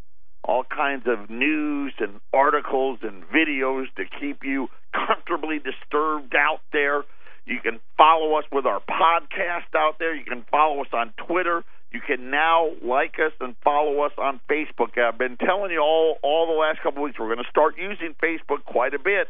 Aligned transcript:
All 0.45 0.65
kinds 0.65 1.07
of 1.09 1.29
news 1.29 1.93
and 1.99 2.21
articles 2.33 3.01
and 3.03 3.25
videos 3.25 3.87
to 3.97 4.05
keep 4.21 4.45
you 4.45 4.69
comfortably 4.95 5.59
disturbed 5.59 6.37
out 6.37 6.61
there. 6.73 7.03
You 7.47 7.59
can 7.63 7.81
follow 7.97 8.35
us 8.35 8.45
with 8.53 8.67
our 8.67 8.81
podcast 8.81 9.75
out 9.75 9.99
there. 9.99 10.15
You 10.15 10.25
can 10.25 10.45
follow 10.51 10.83
us 10.83 10.89
on 10.93 11.15
Twitter. 11.27 11.65
You 11.93 12.01
can 12.01 12.31
now 12.31 12.71
like 12.83 13.15
us 13.25 13.33
and 13.41 13.55
follow 13.63 14.01
us 14.01 14.13
on 14.19 14.41
Facebook. 14.51 14.99
I've 14.99 15.19
been 15.19 15.37
telling 15.37 15.71
you 15.71 15.81
all 15.81 16.17
all 16.23 16.47
the 16.47 16.59
last 16.59 16.83
couple 16.83 17.03
of 17.03 17.05
weeks 17.05 17.19
we're 17.19 17.33
going 17.33 17.45
to 17.45 17.51
start 17.51 17.77
using 17.79 18.15
Facebook 18.23 18.65
quite 18.65 18.95
a 18.95 18.99
bit. 18.99 19.29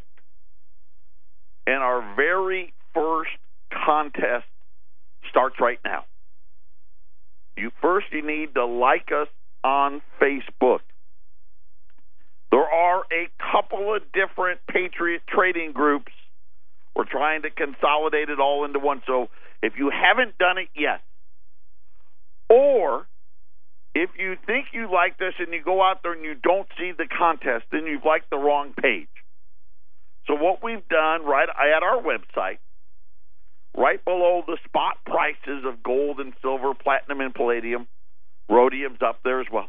And 1.67 1.83
our 1.83 2.15
very 2.17 2.73
first 2.95 3.31
contest 3.71 4.47
starts 5.29 5.57
right 5.61 5.79
now. 5.85 6.05
You 7.57 7.71
first 7.83 8.07
you 8.13 8.27
need 8.27 8.55
to 8.55 8.65
like 8.65 9.11
us 9.13 9.29
on 9.63 10.03
Facebook. 10.21 10.81
There 12.51 12.61
are 12.61 13.05
a 13.13 13.29
couple 13.53 13.95
of 13.95 14.03
different 14.13 14.61
Patriot 14.69 15.23
trading 15.29 15.73
groups. 15.73 16.13
We're 16.95 17.05
trying 17.05 17.43
to 17.43 17.51
consolidate 17.51 18.31
it 18.31 18.41
all 18.41 18.65
into 18.65 18.79
one. 18.79 19.03
So 19.07 19.29
if 19.63 19.75
you 19.77 19.91
haven't 19.91 20.39
done 20.39 20.59
it 20.59 20.69
yet, 20.75 21.03
or 22.49 23.07
if 23.95 24.11
you 24.19 24.37
think 24.47 24.67
you 24.73 24.91
like 24.93 25.19
this 25.19 25.35
and 25.39 25.53
you 25.53 25.63
go 25.65 25.83
out 25.83 26.03
there 26.03 26.13
and 26.13 26.25
you 26.25 26.35
don't 26.35 26.69
see 26.79 26.93
the 26.97 27.07
contest, 27.07 27.65
then 27.73 27.87
you've 27.87 28.05
liked 28.05 28.31
the 28.31 28.37
wrong 28.37 28.75
page. 28.81 29.09
So 30.27 30.35
what 30.35 30.63
we've 30.63 30.87
done 30.89 31.25
right 31.25 31.49
at 31.49 31.83
our 31.83 32.03
website, 32.03 32.59
right 33.77 34.05
below 34.05 34.43
the 34.47 34.59
spot 34.65 34.97
prices 35.07 35.65
of 35.65 35.83
gold 35.83 36.21
and 36.21 36.35
silver, 36.43 36.75
platinum 36.75 37.21
and 37.21 37.35
palladium, 37.35 37.87
rhodium's 38.49 38.99
up 39.05 39.21
there 39.25 39.41
as 39.41 39.47
well. 39.53 39.69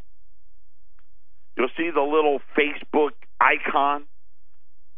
You'll 1.57 1.69
see 1.77 1.89
the 1.93 2.01
little 2.01 2.39
Facebook 2.57 3.11
icon, 3.39 4.05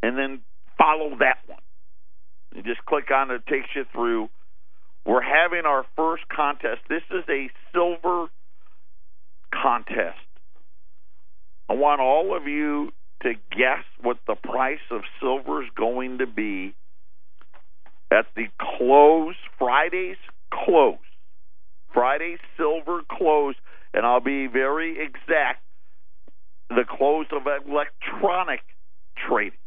and 0.02 0.18
then 0.18 0.40
follow 0.76 1.10
that 1.20 1.38
one. 1.46 1.60
You 2.54 2.62
just 2.62 2.84
click 2.84 3.10
on 3.14 3.30
it, 3.30 3.42
it 3.46 3.46
takes 3.46 3.68
you 3.74 3.84
through. 3.92 4.28
We're 5.04 5.22
having 5.22 5.62
our 5.64 5.84
first 5.96 6.24
contest. 6.28 6.80
This 6.88 7.02
is 7.10 7.24
a 7.28 7.50
silver 7.72 8.28
contest. 9.52 10.18
I 11.68 11.74
want 11.74 12.00
all 12.00 12.36
of 12.36 12.46
you 12.46 12.92
to 13.22 13.34
guess 13.50 13.84
what 14.02 14.18
the 14.26 14.34
price 14.34 14.78
of 14.90 15.02
silver 15.20 15.62
is 15.62 15.68
going 15.76 16.18
to 16.18 16.26
be 16.26 16.74
at 18.10 18.26
the 18.34 18.46
close, 18.60 19.36
Friday's 19.58 20.16
close. 20.52 20.98
Friday's 21.92 22.38
silver 22.56 23.02
close, 23.10 23.54
and 23.94 24.04
I'll 24.04 24.20
be 24.20 24.46
very 24.46 24.96
exact 25.00 25.62
the 26.68 26.84
close 26.88 27.26
of 27.32 27.42
electronic 27.46 28.60
trading, 29.28 29.58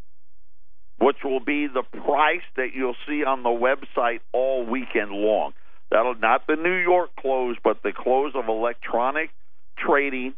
which 1.03 1.18
will 1.22 1.41
be 1.41 1.68
the 1.68 1.84
price 1.84 2.46
that 2.56 2.69
you'll 2.74 2.96
see 3.06 3.25
on 3.25 3.44
the 3.44 3.50
website 3.50 4.22
all 4.31 4.66
weekend 4.66 5.12
long. 5.12 5.52
That'll 5.91 6.16
not 6.16 6.47
the 6.47 6.56
New 6.56 6.78
York 6.78 7.09
close, 7.19 7.58
but 7.62 7.84
the 7.84 7.91
close 7.91 8.31
of 8.36 8.47
electronic 8.47 9.30
trading. 9.78 10.34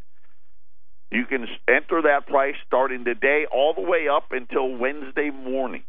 You 1.12 1.24
can 1.24 1.46
enter 1.68 2.02
that 2.02 2.26
price 2.26 2.56
starting 2.66 3.04
today 3.04 3.46
all 3.50 3.74
the 3.74 3.80
way 3.80 4.08
up 4.08 4.32
until 4.32 4.76
Wednesday 4.76 5.30
morning. 5.30 5.84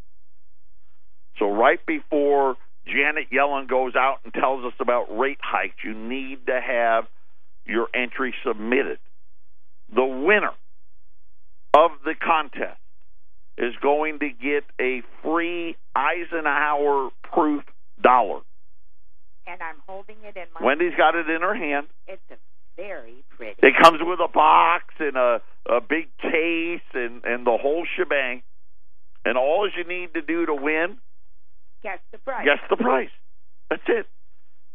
So 1.40 1.50
right 1.50 1.84
before 1.88 2.56
Janet 2.86 3.32
Yellen 3.34 3.68
goes 3.68 3.96
out 3.96 4.20
and 4.24 4.34
tells 4.34 4.64
us 4.64 4.74
about 4.80 5.06
rate 5.18 5.40
hikes, 5.42 5.84
you 5.84 5.96
need 5.96 6.46
to 6.46 6.62
have 6.62 7.06
your 7.66 7.88
entry 7.96 8.36
submitted. 8.46 9.00
The 9.94 10.06
winner 10.06 10.54
of 11.74 11.92
the 12.06 12.14
contest 12.14 12.78
is 13.58 13.74
going 13.82 14.20
to 14.20 14.30
get 14.30 14.64
a 14.80 15.02
free 15.24 15.76
Eisenhower 15.96 17.10
proof 17.24 17.64
dollar. 18.02 18.42
And 19.48 19.62
I'm 19.62 19.78
holding 19.88 20.18
it 20.24 20.36
in 20.36 20.46
my. 20.54 20.64
Wendy's 20.66 20.96
got 20.98 21.16
it 21.16 21.30
in 21.30 21.42
her 21.42 21.56
hand. 21.56 21.88
It's 22.08 22.22
a 22.32 22.36
very 22.76 23.24
pretty. 23.36 23.56
It 23.66 23.74
comes 23.82 24.00
with 24.02 24.20
a 24.20 24.28
box 24.32 24.94
and 25.00 25.16
a 25.18 25.42
a 25.70 25.82
big 25.82 26.08
case 26.18 26.86
and 26.94 27.24
and 27.24 27.46
the 27.48 27.58
whole 27.60 27.86
shebang. 27.98 28.44
And 29.26 29.38
all 29.38 29.68
you 29.68 29.84
need 29.84 30.14
to 30.14 30.22
do 30.22 30.46
to 30.46 30.56
win, 30.56 30.98
Guess 31.84 32.00
the 32.12 32.18
price. 32.18 32.46
guess 32.46 32.60
the 32.70 32.78
price. 32.78 33.10
That's 33.70 33.84
it. 33.88 34.06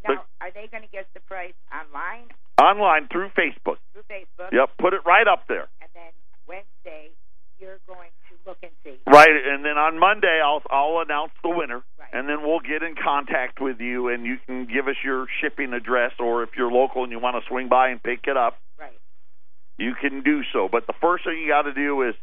Now, 0.06 0.24
are 0.40 0.50
they 0.50 0.66
going 0.70 0.82
to 0.82 0.88
guess 0.90 1.06
the 1.14 1.20
price 1.20 1.54
online 1.72 2.28
Online 2.60 3.08
through 3.08 3.30
Facebook. 3.30 3.76
through 3.92 4.02
Facebook? 4.10 4.52
Yep, 4.52 4.70
put 4.78 4.92
it 4.94 5.00
right 5.06 5.26
up 5.26 5.44
there. 5.48 5.68
And 5.80 5.88
then 5.94 6.12
Wednesday, 6.46 7.10
you're 7.58 7.78
going 7.86 8.10
to 8.10 8.21
look 8.46 8.58
and 8.62 8.72
see. 8.84 8.98
Right, 9.06 9.28
and 9.30 9.64
then 9.64 9.78
on 9.78 9.98
Monday 9.98 10.40
I'll 10.44 10.62
I'll 10.70 11.00
announce 11.00 11.32
the 11.42 11.50
winner, 11.50 11.82
Right. 11.98 12.08
and 12.12 12.28
then 12.28 12.42
we'll 12.42 12.60
get 12.60 12.82
in 12.82 12.94
contact 12.94 13.60
with 13.60 13.80
you, 13.80 14.08
and 14.08 14.24
you 14.26 14.38
can 14.46 14.66
give 14.66 14.88
us 14.88 14.96
your 15.04 15.26
shipping 15.40 15.72
address, 15.72 16.12
or 16.18 16.42
if 16.42 16.50
you're 16.56 16.70
local 16.72 17.02
and 17.02 17.12
you 17.12 17.18
want 17.18 17.36
to 17.42 17.48
swing 17.48 17.68
by 17.68 17.88
and 17.88 18.02
pick 18.02 18.20
it 18.26 18.36
up, 18.36 18.58
Right. 18.78 18.98
you 19.78 19.94
can 19.94 20.22
do 20.22 20.42
so. 20.52 20.68
But 20.70 20.86
the 20.86 20.94
first 21.00 21.24
thing 21.24 21.38
you 21.38 21.48
got 21.48 21.62
to 21.62 21.72
do 21.74 22.02
is 22.02 22.14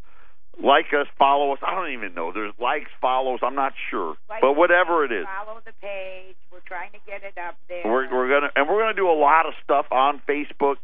like 0.62 0.88
us, 0.94 1.08
follow 1.18 1.54
us. 1.54 1.60
I 1.64 1.74
don't 1.74 1.92
even 1.94 2.14
know. 2.14 2.34
There's 2.34 2.54
likes, 2.60 2.92
follows. 3.00 3.40
I'm 3.42 3.56
not 3.56 3.74
sure, 3.90 4.18
Like, 4.30 4.42
but 4.42 4.54
whatever 4.54 5.06
it 5.06 5.12
is, 5.12 5.26
Follow 5.26 5.62
the 5.66 5.72
page. 5.82 6.36
We're 6.52 6.60
trying 6.68 6.92
to 6.92 7.00
get 7.08 7.24
it 7.24 7.38
up 7.38 7.56
there. 7.70 7.82
we're 7.86 8.12
we're 8.14 8.28
gonna 8.30 8.52
and 8.56 8.68
we're 8.68 8.82
gonna 8.82 8.94
do 8.94 9.10
a 9.10 9.16
lot 9.16 9.46
of 9.46 9.54
stuff 9.64 9.86
on 9.92 10.22
Facebook. 10.28 10.76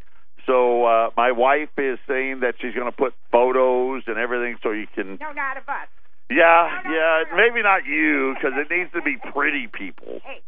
So 0.46 0.86
uh, 0.86 1.10
my 1.18 1.32
wife 1.32 1.70
is 1.78 1.98
saying 2.08 2.42
that 2.42 2.56
she's 2.62 2.74
gonna 2.76 2.92
put 2.92 3.14
photos 3.32 4.04
and 4.08 4.18
everything, 4.18 4.58
so 4.62 4.72
you 4.72 4.88
can. 4.94 5.18
no, 5.20 5.32
not 5.34 5.58
of 5.58 5.68
us. 5.68 5.88
Yeah, 6.30 6.82
No, 6.84 6.90
no, 6.90 6.96
yeah, 6.96 7.24
no, 7.30 7.38
maybe 7.38 7.62
not 7.62 7.86
you 7.86 8.34
because 8.36 8.54
it 8.58 8.70
needs 8.74 8.92
to 8.94 9.02
be 9.02 9.18
pretty 9.34 9.68
people. 9.68 10.20
Hey, 10.24 10.42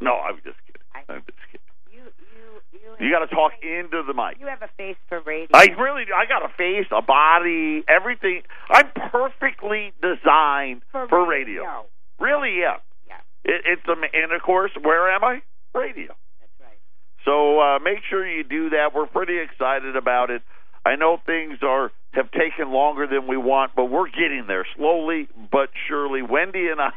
No, 0.00 0.14
I'm 0.16 0.36
just 0.44 0.56
kidding. 0.66 0.82
I- 0.94 1.04
I'm 1.12 1.22
just 1.24 1.38
kidding. 1.50 1.64
you, 1.92 2.02
you, 2.32 2.60
you. 3.00 3.06
You 3.06 3.12
got 3.12 3.20
to 3.24 3.34
talk 3.34 3.52
face- 3.52 3.64
into 3.84 4.02
the 4.06 4.12
mic. 4.12 4.36
You 4.38 4.46
have 4.48 4.60
a 4.62 4.68
face 4.76 4.96
for 5.08 5.20
radio. 5.20 5.48
I 5.54 5.66
really 5.80 6.04
do. 6.04 6.12
I 6.12 6.26
got 6.26 6.44
a 6.44 6.52
face, 6.56 6.86
a 6.92 7.00
body, 7.02 7.84
everything. 7.88 8.42
I'm 8.70 8.90
perfectly 9.10 9.92
designed 10.02 10.82
for, 10.92 11.08
for 11.08 11.26
radio. 11.26 11.86
Really, 12.20 12.58
yeah. 12.60 12.76
Yeah, 13.08 13.20
It, 13.44 13.62
it's 13.64 13.88
a, 13.88 13.92
and 13.92 14.32
of 14.32 14.42
course, 14.42 14.72
where 14.82 15.10
am 15.10 15.24
I? 15.24 15.40
Radio. 15.74 16.14
that's 16.40 16.52
right. 16.60 16.78
So 17.24 17.60
uh, 17.60 17.73
make 17.84 17.98
sure 18.08 18.26
you 18.26 18.42
do 18.42 18.70
that. 18.70 18.94
We're 18.94 19.06
pretty 19.06 19.38
excited 19.38 19.96
about 19.96 20.30
it. 20.30 20.42
I 20.84 20.96
know 20.96 21.18
things 21.24 21.58
are 21.62 21.92
have 22.12 22.30
taken 22.30 22.72
longer 22.72 23.06
than 23.06 23.26
we 23.26 23.36
want, 23.36 23.72
but 23.74 23.86
we're 23.86 24.08
getting 24.08 24.44
there 24.46 24.66
slowly 24.76 25.28
but 25.50 25.70
surely. 25.88 26.22
Wendy 26.22 26.68
and 26.68 26.80
I, 26.80 26.90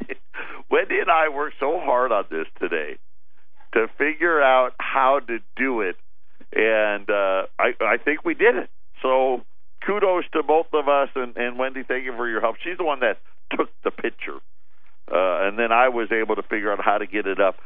Wendy 0.70 0.98
and 0.98 1.10
I 1.10 1.28
worked 1.28 1.56
so 1.60 1.80
hard 1.80 2.12
on 2.12 2.24
this 2.30 2.46
today 2.60 2.98
to 3.74 3.86
figure 3.98 4.42
out 4.42 4.72
how 4.78 5.20
to 5.26 5.38
do 5.56 5.80
it, 5.80 5.96
and 6.52 7.08
uh, 7.08 7.46
I 7.58 7.72
I 7.80 7.96
think 8.04 8.24
we 8.24 8.34
did 8.34 8.56
it. 8.56 8.70
So 9.02 9.42
kudos 9.86 10.24
to 10.32 10.42
both 10.42 10.66
of 10.72 10.88
us, 10.88 11.08
and, 11.14 11.36
and 11.36 11.58
Wendy, 11.58 11.82
thank 11.82 12.04
you 12.04 12.12
for 12.16 12.28
your 12.28 12.40
help. 12.40 12.56
She's 12.62 12.76
the 12.76 12.84
one 12.84 13.00
that 13.00 13.18
took 13.56 13.70
the 13.84 13.90
picture, 13.90 14.36
uh, 15.10 15.46
and 15.46 15.58
then 15.58 15.72
I 15.72 15.88
was 15.88 16.10
able 16.12 16.36
to 16.36 16.42
figure 16.42 16.72
out 16.72 16.80
how 16.84 16.98
to 16.98 17.06
get 17.06 17.26
it 17.26 17.40
up. 17.40 17.56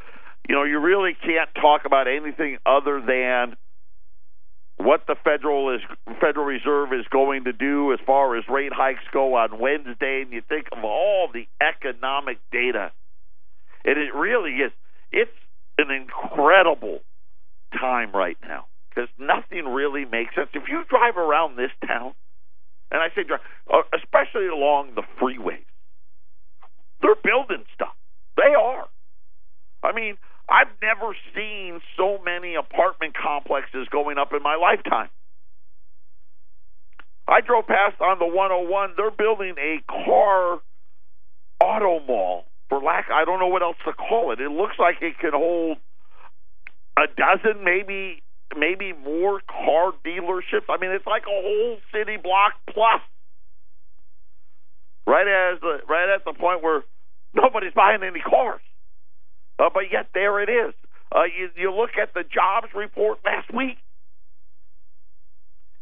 You 0.49 0.55
know, 0.55 0.65
you 0.65 0.79
really 0.79 1.17
can't 1.21 1.51
talk 1.61 1.83
about 1.87 2.07
anything 2.07 2.59
other 2.65 3.01
than 3.01 3.57
what 4.77 5.07
the 5.09 5.17
federal 5.25 5.75
is 5.75 5.81
Federal 6.21 6.45
Reserve 6.45 6.93
is 6.93 7.07
going 7.11 7.45
to 7.45 7.53
do 7.53 7.93
as 7.93 7.99
far 8.07 8.37
as 8.37 8.45
rate 8.49 8.73
hikes 8.73 9.03
go 9.13 9.35
on 9.35 9.59
Wednesday, 9.59 10.23
and 10.23 10.33
you 10.33 10.43
think 10.49 10.67
of 10.71 10.85
all 10.85 11.29
the 11.33 11.47
economic 11.61 12.39
data, 12.53 12.93
and 13.85 13.99
it 13.99 14.15
really 14.15 14.53
is. 14.53 14.73
It's 15.11 15.31
an 15.79 15.91
incredible 15.91 17.01
time 17.73 18.13
right 18.13 18.37
now. 18.43 18.67
because 18.97 19.11
nothing 19.19 19.67
really 19.67 20.05
makes 20.05 20.35
sense. 20.35 20.49
If 20.55 20.69
you 20.69 20.83
drive 20.89 21.17
around 21.19 21.57
this 21.57 21.71
town, 21.87 22.15
and 22.91 23.01
I 23.01 23.09
say 23.15 23.25
drive, 23.25 23.41
uh, 23.73 23.83
especially 23.95 24.49
along 24.49 24.95
the 24.95 25.03
freeways, 25.21 25.65
they're 27.03 27.15
building 27.23 27.65
stuff. 27.75 27.95
They 28.37 28.55
are. 28.59 28.87
I 29.83 29.93
mean, 29.93 30.17
I've 30.49 30.71
never 30.81 31.15
seen 31.35 31.81
so 31.97 32.19
many 32.25 32.55
apartment 32.55 33.15
complexes 33.17 33.89
going 33.91 34.19
up 34.19 34.33
in 34.33 34.43
my 34.43 34.57
lifetime. 34.57 35.09
I 37.29 37.41
drove 37.41 37.67
past 37.67 38.01
on 38.01 38.19
the 38.19 38.27
101. 38.27 38.95
They're 38.97 39.11
building 39.11 39.55
a 39.59 39.83
car 39.91 40.61
auto 41.61 42.01
mall 42.07 42.45
for 42.69 42.81
lack. 42.81 43.07
I 43.13 43.25
don't 43.25 43.41
know 43.41 43.49
what 43.49 43.63
else 43.63 43.77
to 43.85 43.93
call 43.93 44.33
it. 44.33 44.41
It 44.41 44.51
looks 44.51 44.79
like 44.79 44.97
it 45.03 45.19
could 45.19 45.35
hold 45.35 45.79
a 46.97 47.07
dozen, 47.09 47.65
maybe 47.65 48.23
maybe 48.57 48.93
more 48.93 49.41
car 49.51 49.93
dealerships. 50.07 50.71
I 50.71 50.79
mean, 50.81 50.91
it's 50.91 51.07
like 51.07 51.23
a 51.23 51.35
whole 51.35 51.79
city 51.93 52.17
block 52.17 52.55
plus. 52.71 53.03
Right 55.07 55.27
as 55.27 55.61
the 55.61 55.79
right 55.89 56.15
at 56.15 56.25
the 56.25 56.33
point 56.33 56.63
where 56.63 56.83
nobody's 57.35 57.75
buying 57.75 58.03
any 58.03 58.21
cars, 58.21 58.61
uh, 59.59 59.71
but 59.73 59.85
yet 59.91 60.09
there 60.15 60.41
it 60.41 60.49
is. 60.49 60.75
Uh, 61.15 61.25
you, 61.25 61.49
you 61.57 61.73
look 61.75 61.91
at 62.01 62.15
the 62.15 62.23
jobs 62.23 62.69
report 62.75 63.19
last 63.25 63.53
week, 63.55 63.79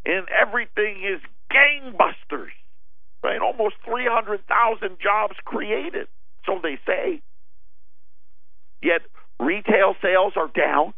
and 0.04 0.26
everything 0.28 1.02
is 1.02 1.20
gangbusters. 1.50 2.52
Right, 3.22 3.40
almost 3.40 3.76
three 3.86 4.04
hundred 4.06 4.46
thousand 4.46 4.98
jobs 5.02 5.34
created, 5.46 6.08
so 6.44 6.60
they 6.62 6.78
say. 6.86 7.22
Yet 8.82 9.00
retail 9.40 9.94
sales 10.02 10.34
are 10.36 10.50
down. 10.54 10.92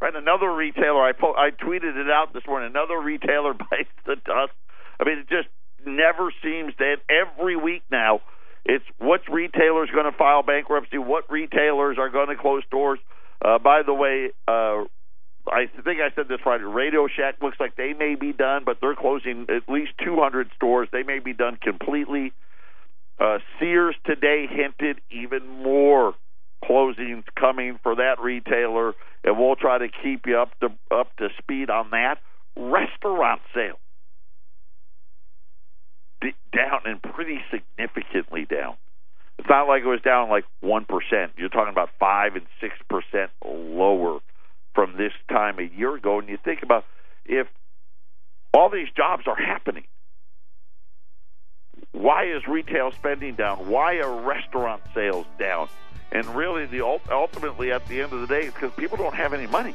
Right, 0.00 0.14
another 0.16 0.52
retailer 0.52 1.00
I 1.00 1.12
po- 1.12 1.36
I 1.36 1.50
tweeted 1.50 1.94
it 1.96 2.10
out 2.10 2.34
this 2.34 2.42
morning. 2.46 2.70
Another 2.70 3.00
retailer 3.00 3.54
bites 3.70 3.94
the 4.04 4.16
dust. 4.16 4.50
I 4.98 5.04
mean, 5.04 5.18
it 5.18 5.28
just 5.28 5.48
never 5.86 6.32
seems 6.42 6.74
that 6.78 6.96
every 7.08 7.54
week 7.54 7.82
now 7.88 8.20
it's 8.68 8.84
what 8.98 9.22
retailers 9.32 9.88
going 9.90 10.04
to 10.04 10.16
file 10.16 10.42
bankruptcy, 10.42 10.98
what 10.98 11.24
retailers 11.30 11.96
are 11.98 12.10
going 12.10 12.28
to 12.28 12.36
close 12.36 12.62
stores. 12.66 12.98
Uh, 13.42 13.58
by 13.58 13.82
the 13.82 13.94
way, 13.94 14.30
uh, 14.46 14.84
I 15.50 15.66
think 15.82 16.00
I 16.00 16.14
said 16.14 16.28
this 16.28 16.40
Friday. 16.42 16.64
Radio 16.64 17.08
Shack 17.08 17.36
looks 17.40 17.58
like 17.58 17.76
they 17.76 17.94
may 17.94 18.14
be 18.14 18.34
done, 18.34 18.64
but 18.66 18.76
they're 18.82 18.94
closing 18.94 19.46
at 19.48 19.72
least 19.72 19.92
200 20.04 20.50
stores. 20.54 20.88
They 20.92 21.02
may 21.02 21.18
be 21.18 21.32
done 21.32 21.56
completely. 21.56 22.32
Uh, 23.18 23.38
Sears 23.58 23.96
today 24.04 24.46
hinted 24.46 25.00
even 25.10 25.48
more 25.48 26.14
closings 26.62 27.24
coming 27.40 27.78
for 27.82 27.96
that 27.96 28.20
retailer, 28.20 28.92
and 29.24 29.38
we'll 29.38 29.56
try 29.56 29.78
to 29.78 29.88
keep 30.02 30.26
you 30.26 30.38
up 30.38 30.50
to 30.60 30.68
up 30.94 31.16
to 31.16 31.28
speed 31.38 31.70
on 31.70 31.90
that. 31.90 32.16
Restaurant 32.54 33.40
sales 33.54 33.78
Down 36.20 36.80
and 36.86 37.02
pretty 37.02 37.40
significantly 37.50 38.44
down. 38.44 38.74
It's 39.38 39.48
not 39.48 39.68
like 39.68 39.82
it 39.82 39.86
was 39.86 40.00
down 40.00 40.28
like 40.28 40.44
one 40.60 40.84
percent. 40.84 41.32
You're 41.36 41.48
talking 41.48 41.72
about 41.72 41.90
five 42.00 42.34
and 42.34 42.46
six 42.60 42.74
percent 42.88 43.30
lower 43.44 44.18
from 44.74 44.96
this 44.96 45.12
time 45.28 45.58
a 45.58 45.62
year 45.62 45.94
ago. 45.94 46.18
And 46.18 46.28
you 46.28 46.38
think 46.42 46.62
about 46.62 46.84
if 47.24 47.46
all 48.52 48.68
these 48.70 48.88
jobs 48.96 49.24
are 49.26 49.36
happening, 49.36 49.84
why 51.92 52.24
is 52.24 52.46
retail 52.48 52.90
spending 52.92 53.34
down? 53.34 53.68
Why 53.68 53.98
are 53.98 54.20
restaurant 54.22 54.82
sales 54.94 55.26
down? 55.38 55.68
And 56.10 56.26
really, 56.34 56.66
the 56.66 56.80
ultimately 57.10 57.70
at 57.70 57.86
the 57.86 58.00
end 58.00 58.12
of 58.12 58.20
the 58.22 58.26
day, 58.26 58.46
it's 58.46 58.54
because 58.54 58.72
people 58.72 58.96
don't 58.96 59.14
have 59.14 59.32
any 59.32 59.46
money. 59.46 59.74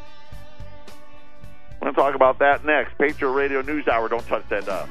We're 1.79 1.91
going 1.91 1.95
to 1.95 2.01
talk 2.01 2.15
about 2.15 2.39
that 2.39 2.65
next. 2.65 2.97
Patriot 2.97 3.31
Radio 3.31 3.61
News 3.61 3.87
Hour. 3.87 4.09
Don't 4.09 4.25
touch 4.25 4.47
that 4.49 4.67
up. 4.67 4.89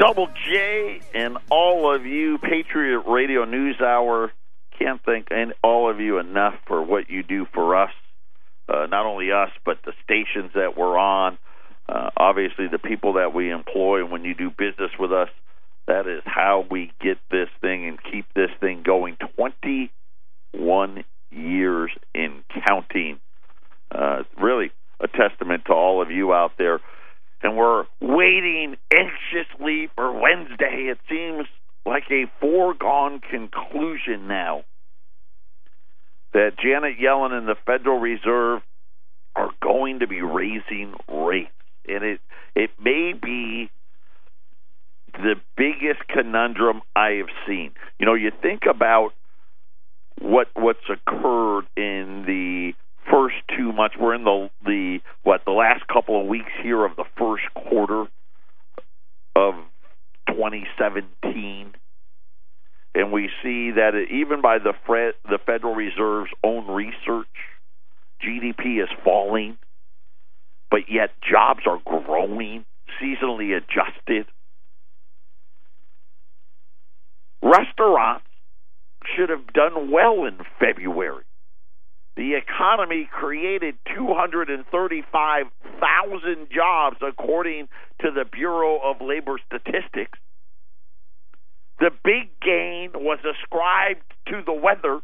Double 0.00 0.28
J 0.50 0.98
and 1.14 1.36
all 1.50 1.94
of 1.94 2.06
you, 2.06 2.38
Patriot 2.38 3.00
Radio 3.00 3.44
News 3.44 3.78
Hour. 3.82 4.32
Can't 4.78 4.98
thank 5.04 5.28
all 5.62 5.90
of 5.90 6.00
you 6.00 6.18
enough 6.18 6.54
for 6.66 6.82
what 6.82 7.10
you 7.10 7.22
do 7.22 7.46
for 7.52 7.76
us. 7.76 7.90
Uh, 8.66 8.86
not 8.86 9.04
only 9.04 9.30
us, 9.30 9.50
but 9.62 9.76
the 9.84 9.92
stations 10.02 10.52
that 10.54 10.74
we're 10.74 10.96
on. 10.96 11.36
Uh, 11.86 12.08
obviously, 12.16 12.66
the 12.66 12.78
people 12.78 13.14
that 13.14 13.34
we 13.34 13.50
employ 13.50 14.02
when 14.02 14.24
you 14.24 14.34
do 14.34 14.48
business 14.48 14.90
with 14.98 15.12
us. 15.12 15.28
That 15.86 16.06
is 16.06 16.22
how 16.24 16.64
we 16.70 16.92
get 16.98 17.18
this 17.30 17.50
thing 17.60 17.86
and 17.86 17.98
keep 18.02 18.24
this 18.34 18.50
thing 18.58 18.82
going. 18.82 19.18
21 19.36 21.04
years 21.30 21.90
in 22.14 22.42
counting. 22.66 23.20
Uh, 23.94 24.22
really 24.40 24.70
a 24.98 25.08
testament 25.08 25.64
to 25.66 25.74
all 25.74 26.00
of 26.00 26.10
you 26.10 26.32
out 26.32 26.52
there 26.56 26.80
and 27.42 27.56
we're 27.56 27.84
waiting 28.00 28.76
anxiously 28.92 29.88
for 29.94 30.12
Wednesday. 30.12 30.90
It 30.90 30.98
seems 31.08 31.46
like 31.86 32.04
a 32.10 32.30
foregone 32.40 33.20
conclusion 33.20 34.28
now 34.28 34.64
that 36.32 36.58
Janet 36.62 36.98
Yellen 36.98 37.32
and 37.32 37.48
the 37.48 37.56
Federal 37.66 37.98
Reserve 37.98 38.62
are 39.34 39.50
going 39.62 40.00
to 40.00 40.06
be 40.06 40.20
raising 40.22 40.94
rates, 41.08 41.50
and 41.88 42.04
it 42.04 42.20
it 42.54 42.70
may 42.82 43.12
be 43.12 43.70
the 45.12 45.34
biggest 45.56 46.06
conundrum 46.08 46.82
I 46.94 47.18
have 47.18 47.28
seen. 47.46 47.72
You 47.98 48.06
know, 48.06 48.14
you 48.14 48.30
think 48.42 48.62
about 48.68 49.10
what 50.20 50.48
what's 50.54 50.78
occurred 50.88 51.66
in 51.76 52.24
the 52.26 52.72
first 53.10 53.36
two 53.56 53.72
months. 53.72 53.96
We're 53.98 54.14
in 54.14 54.24
the 54.24 54.50
the 54.64 54.98
what 55.22 55.42
the 55.44 55.52
last 55.52 55.86
couple 55.86 56.20
of 56.20 56.26
weeks 56.26 56.50
here 56.62 56.84
of 56.84 56.96
the 56.96 57.04
first 57.18 57.44
quarter 57.54 58.06
of 59.36 59.54
2017, 60.28 61.72
and 62.94 63.12
we 63.12 63.30
see 63.42 63.72
that 63.72 63.94
even 64.10 64.40
by 64.40 64.58
the 64.58 64.74
Fred, 64.86 65.14
the 65.24 65.38
Federal 65.44 65.74
Reserve's 65.74 66.30
own 66.44 66.66
research, 66.68 67.26
GDP 68.22 68.82
is 68.82 68.88
falling, 69.04 69.58
but 70.70 70.90
yet 70.90 71.10
jobs 71.28 71.60
are 71.66 71.80
growing, 71.84 72.64
seasonally 73.00 73.56
adjusted. 73.56 74.26
Restaurants 77.42 78.26
should 79.16 79.30
have 79.30 79.52
done 79.52 79.90
well 79.90 80.24
in 80.26 80.38
February 80.58 81.24
the 82.20 82.34
economy 82.34 83.08
created 83.10 83.76
235,000 83.96 86.48
jobs, 86.54 86.98
according 87.00 87.66
to 88.02 88.10
the 88.10 88.26
Bureau 88.30 88.78
of 88.78 89.00
Labor 89.00 89.40
Statistics. 89.46 90.18
The 91.78 91.90
big 92.04 92.38
gain 92.42 92.90
was 92.94 93.20
ascribed 93.24 94.04
to 94.28 94.42
the 94.44 94.52
weather. 94.52 95.00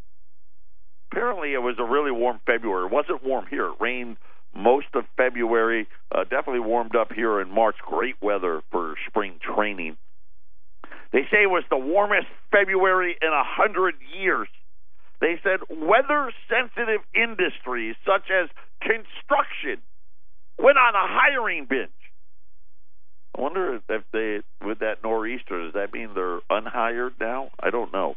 Apparently, 1.10 1.54
it 1.54 1.62
was 1.62 1.76
a 1.78 1.84
really 1.84 2.12
warm 2.12 2.38
February. 2.44 2.84
It 2.84 2.92
wasn't 2.92 3.24
warm 3.24 3.46
here. 3.48 3.68
It 3.68 3.76
rained 3.80 4.18
most 4.54 4.88
of 4.92 5.06
February. 5.16 5.88
Uh, 6.14 6.24
definitely 6.24 6.60
warmed 6.60 6.96
up 6.96 7.14
here 7.14 7.40
in 7.40 7.48
March. 7.48 7.76
Great 7.80 8.16
weather 8.20 8.60
for 8.70 8.94
spring 9.08 9.40
training. 9.40 9.96
They 11.14 11.22
say 11.30 11.44
it 11.44 11.50
was 11.50 11.64
the 11.70 11.78
warmest 11.78 12.26
February 12.52 13.16
in 13.22 13.28
a 13.28 13.42
hundred 13.42 13.94
years. 14.20 14.48
They 15.20 15.40
said 15.42 15.60
weather 15.70 16.32
sensitive 16.48 17.00
industries 17.14 17.96
such 18.04 18.30
as 18.30 18.48
construction 18.80 19.82
went 20.58 20.78
on 20.78 20.94
a 20.94 21.06
hiring 21.06 21.66
binge. 21.68 21.90
I 23.36 23.40
wonder 23.40 23.80
if 23.88 24.02
they, 24.12 24.40
with 24.64 24.78
that 24.80 25.02
nor'easter, 25.02 25.64
does 25.64 25.74
that 25.74 25.92
mean 25.92 26.10
they're 26.14 26.40
unhired 26.48 27.14
now? 27.20 27.50
I 27.60 27.70
don't 27.70 27.92
know. 27.92 28.16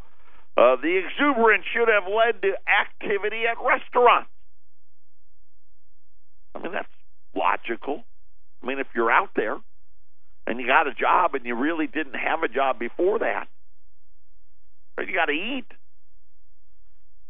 Uh, 0.58 0.76
the 0.82 1.02
exuberance 1.06 1.66
should 1.74 1.88
have 1.88 2.04
led 2.04 2.42
to 2.42 2.54
activity 2.68 3.44
at 3.50 3.58
restaurants. 3.64 4.30
I 6.56 6.60
mean, 6.60 6.72
that's 6.72 6.88
logical. 7.36 8.04
I 8.62 8.66
mean, 8.66 8.80
if 8.80 8.88
you're 8.94 9.12
out 9.12 9.30
there 9.36 9.58
and 10.48 10.60
you 10.60 10.68
got 10.68 10.88
a 10.88 10.94
job 10.94 11.36
and 11.36 11.46
you 11.46 11.56
really 11.56 11.88
didn't 11.88 12.16
have 12.16 12.44
a 12.44 12.48
job 12.48 12.80
before 12.80 13.20
that, 13.20 13.48
you 14.98 15.14
got 15.14 15.26
to 15.26 15.32
eat 15.32 15.66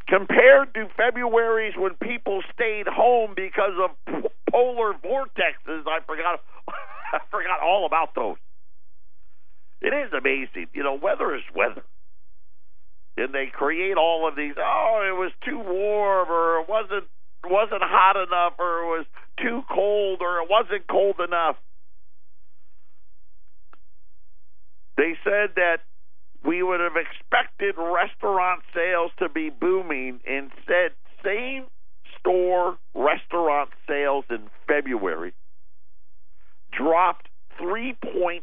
compared 0.09 0.73
to 0.73 0.87
February's 0.97 1.75
when 1.77 1.93
people 2.01 2.41
stayed 2.53 2.87
home 2.87 3.33
because 3.35 3.77
of 3.77 4.23
polar 4.49 4.93
vortexes. 4.93 5.83
I 5.87 5.99
forgot 6.05 6.41
I 6.67 7.19
forgot 7.31 7.61
all 7.63 7.85
about 7.85 8.15
those. 8.15 8.37
It 9.81 9.93
is 9.93 10.11
amazing. 10.11 10.67
You 10.73 10.83
know, 10.83 10.99
weather 11.01 11.35
is 11.35 11.43
weather. 11.55 11.83
And 13.17 13.33
they 13.33 13.47
create 13.51 13.97
all 13.97 14.27
of 14.27 14.35
these, 14.35 14.53
oh, 14.57 15.05
it 15.07 15.17
was 15.17 15.31
too 15.45 15.59
warm 15.59 16.29
or 16.29 16.61
it 16.61 16.69
wasn't 16.69 17.05
wasn't 17.45 17.81
hot 17.81 18.15
enough 18.17 18.53
or 18.59 18.83
it 18.83 18.97
was 18.97 19.05
too 19.41 19.61
cold 19.71 20.19
or 20.21 20.41
it 20.41 20.49
wasn't 20.49 20.85
cold 20.87 21.15
enough. 21.25 21.55
They 24.97 25.15
said 25.23 25.55
that 25.55 25.79
we 26.45 26.63
would 26.63 26.79
have 26.79 26.95
expected 26.95 27.75
restaurant 27.77 28.61
sales 28.73 29.11
to 29.19 29.29
be 29.29 29.49
booming. 29.49 30.19
Instead, 30.25 30.91
same 31.23 31.65
store 32.19 32.77
restaurant 32.93 33.69
sales 33.87 34.25
in 34.29 34.49
February 34.67 35.33
dropped 36.71 37.27
3.7%. 37.61 38.41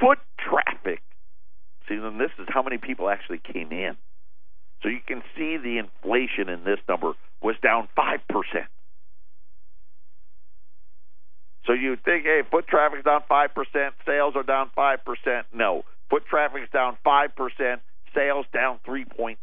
Foot 0.00 0.18
traffic. 0.38 1.02
See, 1.88 1.96
then 1.96 2.18
this 2.18 2.30
is 2.38 2.46
how 2.48 2.62
many 2.62 2.78
people 2.78 3.08
actually 3.10 3.40
came 3.52 3.70
in. 3.70 3.96
So 4.82 4.88
you 4.88 5.00
can 5.06 5.22
see 5.36 5.56
the 5.56 5.78
inflation 5.78 6.48
in 6.48 6.64
this 6.64 6.78
number 6.88 7.12
was 7.42 7.56
down 7.62 7.88
5%. 7.96 8.18
So 11.66 11.72
you 11.72 11.96
think, 12.04 12.24
hey, 12.24 12.42
foot 12.50 12.66
traffic's 12.66 13.04
down 13.04 13.22
5%, 13.30 13.48
sales 14.06 14.34
are 14.36 14.42
down 14.42 14.70
5%. 14.76 14.98
No. 15.52 15.84
Foot 16.10 16.26
traffic's 16.26 16.70
down 16.72 16.96
5%, 17.04 17.80
sales 18.14 18.46
down 18.52 18.78
3.7%. 18.86 19.36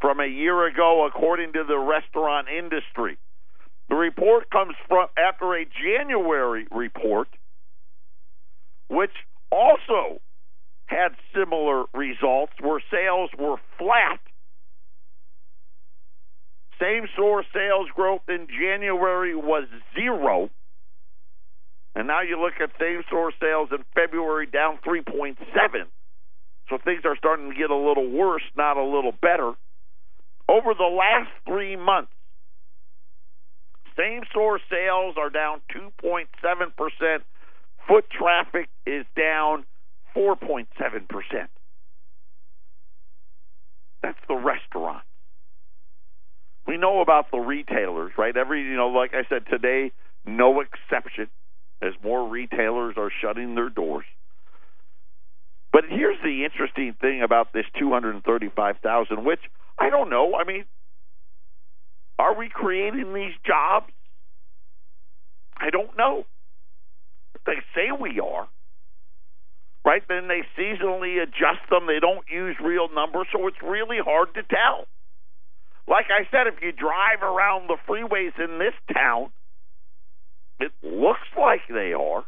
From 0.00 0.20
a 0.20 0.26
year 0.26 0.66
ago, 0.66 1.06
according 1.06 1.52
to 1.52 1.64
the 1.66 1.78
restaurant 1.78 2.48
industry, 2.48 3.18
the 3.88 3.94
report 3.94 4.50
comes 4.50 4.74
from 4.86 5.08
after 5.16 5.54
a 5.54 5.64
January 5.64 6.66
report, 6.70 7.28
which 8.88 9.12
also 9.50 10.20
had 10.86 11.10
similar 11.34 11.84
results 11.94 12.52
where 12.60 12.80
sales 12.90 13.30
were 13.38 13.56
flat. 13.78 14.20
Same 16.80 17.06
store 17.14 17.44
sales 17.52 17.88
growth 17.94 18.22
in 18.28 18.46
January 18.46 19.34
was 19.34 19.64
zero. 19.94 20.50
And 21.94 22.06
now 22.06 22.22
you 22.22 22.40
look 22.40 22.54
at 22.62 22.70
same 22.78 23.02
store 23.08 23.32
sales 23.40 23.70
in 23.72 23.84
February 23.94 24.46
down 24.46 24.78
3.7. 24.86 25.36
So 26.68 26.78
things 26.84 27.00
are 27.04 27.16
starting 27.16 27.50
to 27.50 27.56
get 27.56 27.70
a 27.70 27.76
little 27.76 28.08
worse, 28.08 28.42
not 28.56 28.76
a 28.76 28.84
little 28.84 29.12
better. 29.12 29.54
Over 30.48 30.74
the 30.74 30.84
last 30.84 31.30
three 31.46 31.76
months, 31.76 32.12
same 33.98 34.22
store 34.30 34.60
sales 34.70 35.16
are 35.18 35.30
down 35.30 35.60
2.7%. 35.74 37.18
Foot 37.88 38.04
traffic 38.10 38.68
is 38.86 39.04
down 39.16 39.64
4.7%. 40.14 40.66
That's 44.02 44.18
the 44.28 44.36
restaurant. 44.36 45.02
We 46.68 46.76
know 46.76 47.00
about 47.00 47.30
the 47.32 47.38
retailers, 47.38 48.12
right? 48.18 48.36
Every, 48.36 48.62
you 48.62 48.76
know, 48.76 48.88
like 48.88 49.14
I 49.14 49.22
said 49.30 49.46
today, 49.50 49.90
no 50.26 50.60
exception 50.60 51.28
as 51.80 51.94
more 52.04 52.28
retailers 52.28 52.96
are 52.98 53.10
shutting 53.22 53.54
their 53.54 53.70
doors. 53.70 54.04
But 55.72 55.84
here's 55.88 56.18
the 56.22 56.44
interesting 56.44 56.94
thing 57.00 57.22
about 57.22 57.54
this 57.54 57.64
235,000, 57.78 59.24
which 59.24 59.40
I 59.78 59.88
don't 59.88 60.10
know. 60.10 60.34
I 60.34 60.44
mean, 60.44 60.66
are 62.18 62.36
we 62.36 62.50
creating 62.52 63.14
these 63.14 63.34
jobs? 63.46 63.90
I 65.56 65.70
don't 65.70 65.96
know. 65.96 66.24
They 67.46 67.62
say 67.74 67.92
we 67.98 68.20
are. 68.20 68.46
Right? 69.86 70.02
Then 70.06 70.28
they 70.28 70.42
seasonally 70.60 71.22
adjust 71.22 71.64
them. 71.70 71.86
They 71.86 71.98
don't 71.98 72.26
use 72.30 72.56
real 72.62 72.88
numbers, 72.94 73.28
so 73.32 73.46
it's 73.46 73.56
really 73.62 73.98
hard 74.04 74.34
to 74.34 74.42
tell. 74.42 74.86
Like 75.88 76.06
I 76.10 76.28
said, 76.30 76.46
if 76.46 76.62
you 76.62 76.72
drive 76.72 77.22
around 77.22 77.68
the 77.68 77.76
freeways 77.88 78.38
in 78.38 78.58
this 78.58 78.74
town, 78.92 79.30
it 80.60 80.72
looks 80.82 81.28
like 81.36 81.60
they 81.68 81.94
are. 81.94 82.24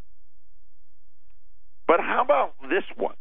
But 1.86 2.00
how 2.00 2.22
about 2.24 2.54
this 2.62 2.84
one? 2.96 3.16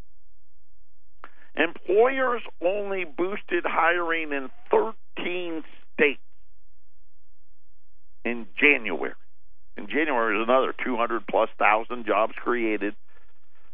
Employers 1.57 2.41
only 2.63 3.03
boosted 3.03 3.65
hiring 3.65 4.31
in 4.31 4.49
13 4.71 5.63
states 5.93 6.21
in 8.23 8.47
January. 8.57 9.13
In 9.75 9.87
January 9.87 10.39
is 10.39 10.47
another 10.47 10.73
200 10.85 11.27
plus 11.27 11.49
thousand 11.57 12.05
jobs 12.05 12.33
created. 12.37 12.95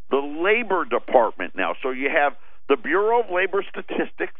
The 0.10 0.18
Labor 0.18 0.86
Department 0.86 1.56
now, 1.56 1.74
so 1.84 1.92
you 1.92 2.10
have 2.10 2.34
the 2.70 2.78
Bureau 2.78 3.22
of 3.22 3.26
Labor 3.32 3.64
Statistics 3.70 4.40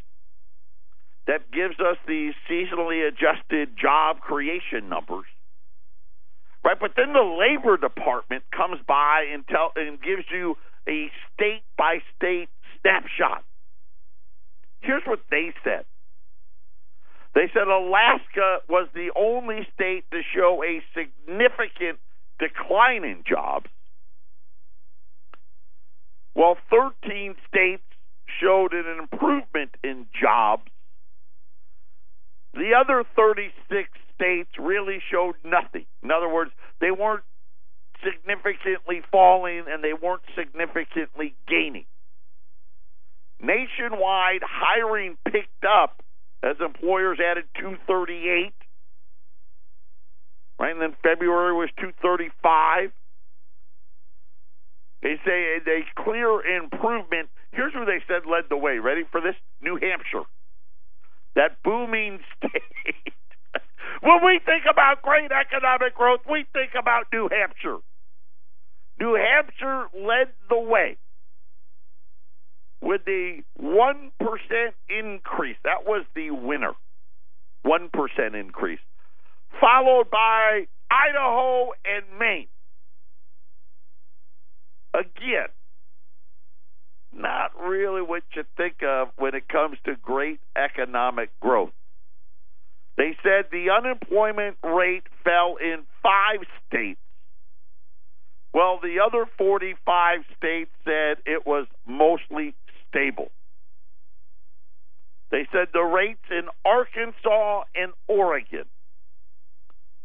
that 1.26 1.50
gives 1.50 1.78
us 1.80 1.96
the 2.06 2.32
seasonally 2.48 3.06
adjusted 3.06 3.76
job 3.80 4.20
creation 4.20 4.88
numbers. 4.88 5.26
Right, 6.64 6.78
but 6.80 6.92
then 6.96 7.12
the 7.12 7.22
Labor 7.22 7.76
Department 7.76 8.44
comes 8.50 8.80
by 8.86 9.26
and 9.32 9.46
tell 9.46 9.72
and 9.76 10.00
gives 10.00 10.24
you 10.32 10.56
a 10.88 11.10
state 11.32 11.62
by 11.76 11.98
state 12.16 12.48
snapshot. 12.80 13.44
Here's 14.80 15.02
what 15.04 15.20
they 15.30 15.52
said. 15.62 15.84
They 17.34 17.50
said 17.52 17.68
Alaska 17.68 18.58
was 18.68 18.88
the 18.94 19.10
only 19.14 19.66
state 19.74 20.04
to 20.10 20.22
show 20.34 20.64
a 20.64 20.82
significant 20.94 21.98
decline 22.38 23.04
in 23.04 23.22
jobs, 23.28 23.66
while 26.32 26.56
13 26.70 27.34
states 27.46 27.82
showed 28.40 28.72
an 28.72 28.86
improvement 28.98 29.70
in 29.84 30.06
jobs. 30.18 30.70
The 32.56 32.72
other 32.74 33.04
36 33.14 33.88
states 34.14 34.50
really 34.58 34.98
showed 35.10 35.34
nothing. 35.44 35.84
In 36.02 36.10
other 36.10 36.28
words, 36.28 36.50
they 36.80 36.90
weren't 36.90 37.22
significantly 38.02 39.02
falling 39.12 39.64
and 39.68 39.84
they 39.84 39.92
weren't 39.92 40.22
significantly 40.34 41.34
gaining. 41.46 41.84
Nationwide 43.40 44.40
hiring 44.42 45.16
picked 45.30 45.64
up 45.64 46.02
as 46.42 46.56
employers 46.64 47.18
added 47.20 47.44
238. 47.60 48.52
Right, 50.58 50.72
and 50.72 50.80
then 50.80 50.96
February 51.02 51.52
was 51.52 51.68
235. 51.76 52.90
They 55.02 55.16
say 55.26 55.60
a 55.60 56.02
clear 56.02 56.40
improvement. 56.56 57.28
Here's 57.52 57.74
who 57.74 57.84
they 57.84 58.00
said 58.08 58.22
led 58.24 58.44
the 58.48 58.56
way. 58.56 58.78
Ready 58.78 59.02
for 59.12 59.20
this? 59.20 59.34
New 59.60 59.76
Hampshire. 59.76 60.24
That 61.36 61.62
booming 61.62 62.18
state. 62.36 63.12
when 64.00 64.24
we 64.24 64.40
think 64.44 64.64
about 64.70 65.02
great 65.02 65.30
economic 65.30 65.94
growth, 65.94 66.20
we 66.28 66.46
think 66.52 66.72
about 66.78 67.06
New 67.12 67.28
Hampshire. 67.30 67.78
New 68.98 69.14
Hampshire 69.14 69.86
led 69.94 70.28
the 70.48 70.58
way 70.58 70.96
with 72.80 73.04
the 73.04 73.42
1% 73.60 74.10
increase. 74.88 75.56
That 75.64 75.86
was 75.86 76.04
the 76.14 76.30
winner. 76.30 76.72
1% 77.66 78.40
increase. 78.40 78.78
Followed 79.60 80.10
by 80.10 80.66
Idaho 80.90 81.72
and 81.84 82.18
Maine. 82.18 82.46
Again, 84.94 85.48
not 87.16 87.52
really 87.60 88.02
what 88.02 88.22
you 88.34 88.44
think 88.56 88.76
of 88.82 89.08
when 89.16 89.34
it 89.34 89.48
comes 89.48 89.78
to 89.84 89.94
great 90.00 90.40
economic 90.56 91.30
growth. 91.40 91.72
They 92.96 93.16
said 93.22 93.46
the 93.50 93.70
unemployment 93.70 94.56
rate 94.62 95.04
fell 95.24 95.56
in 95.60 95.84
five 96.02 96.46
states 96.66 97.00
well, 98.56 98.80
the 98.82 99.04
other 99.04 99.26
45 99.36 100.20
states 100.34 100.70
said 100.82 101.18
it 101.26 101.46
was 101.46 101.66
mostly 101.86 102.54
stable. 102.88 103.28
They 105.30 105.46
said 105.52 105.68
the 105.74 105.82
rates 105.82 106.24
in 106.30 106.48
Arkansas 106.64 107.64
and 107.74 107.92
Oregon 108.08 108.64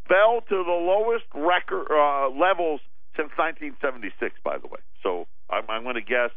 fell 0.09 0.41
to 0.49 0.63
the 0.65 0.79
lowest 0.83 1.23
record 1.33 1.87
uh, 1.89 2.27
levels 2.27 2.81
since 3.15 3.31
1976. 3.39 4.35
By 4.43 4.57
the 4.57 4.67
way, 4.67 4.83
so 5.01 5.27
I'm, 5.49 5.63
I'm 5.69 5.83
going 5.83 5.95
to 5.95 6.01
guess 6.01 6.31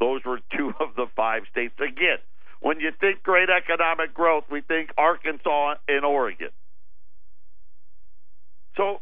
those 0.00 0.20
were 0.24 0.40
two 0.56 0.72
of 0.80 0.94
the 0.96 1.06
five 1.14 1.42
states. 1.50 1.74
Again, 1.78 2.18
when 2.60 2.80
you 2.80 2.90
think 3.00 3.22
great 3.22 3.48
economic 3.50 4.14
growth, 4.14 4.44
we 4.50 4.60
think 4.60 4.90
Arkansas 4.96 5.74
and 5.88 6.04
Oregon. 6.04 6.50
So, 8.76 9.00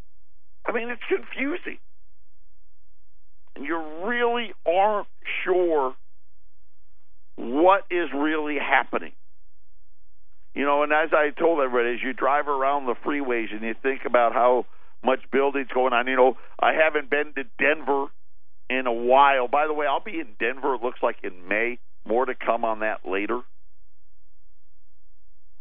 I 0.66 0.72
mean, 0.72 0.88
it's 0.88 1.02
confusing 1.08 1.78
And 3.56 3.64
you 3.64 3.76
really 4.04 4.52
aren't 4.66 5.08
sure 5.44 5.94
what 7.36 7.84
is 7.90 8.08
really 8.14 8.58
happening. 8.58 9.12
You 10.54 10.64
know, 10.64 10.84
and 10.84 10.92
as 10.92 11.10
I 11.12 11.30
told 11.30 11.60
everybody, 11.60 11.94
as 11.94 12.02
you 12.02 12.12
drive 12.12 12.46
around 12.46 12.86
the 12.86 12.94
freeways 13.04 13.52
and 13.52 13.62
you 13.62 13.74
think 13.82 14.02
about 14.06 14.32
how 14.32 14.66
much 15.04 15.20
building's 15.32 15.68
going 15.74 15.92
on, 15.92 16.06
you 16.06 16.16
know, 16.16 16.36
I 16.60 16.72
haven't 16.74 17.10
been 17.10 17.32
to 17.34 17.44
Denver 17.58 18.06
in 18.70 18.86
a 18.86 18.92
while. 18.92 19.48
By 19.48 19.66
the 19.66 19.72
way, 19.72 19.86
I'll 19.86 20.02
be 20.02 20.20
in 20.20 20.28
Denver, 20.38 20.74
it 20.74 20.82
looks 20.82 21.02
like 21.02 21.16
in 21.22 21.48
May. 21.48 21.78
More 22.06 22.26
to 22.26 22.34
come 22.34 22.64
on 22.64 22.80
that 22.80 23.00
later. 23.08 23.40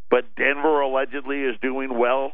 But 0.09 0.35
Denver 0.35 0.81
allegedly 0.81 1.41
is 1.41 1.55
doing 1.61 1.97
well. 1.97 2.33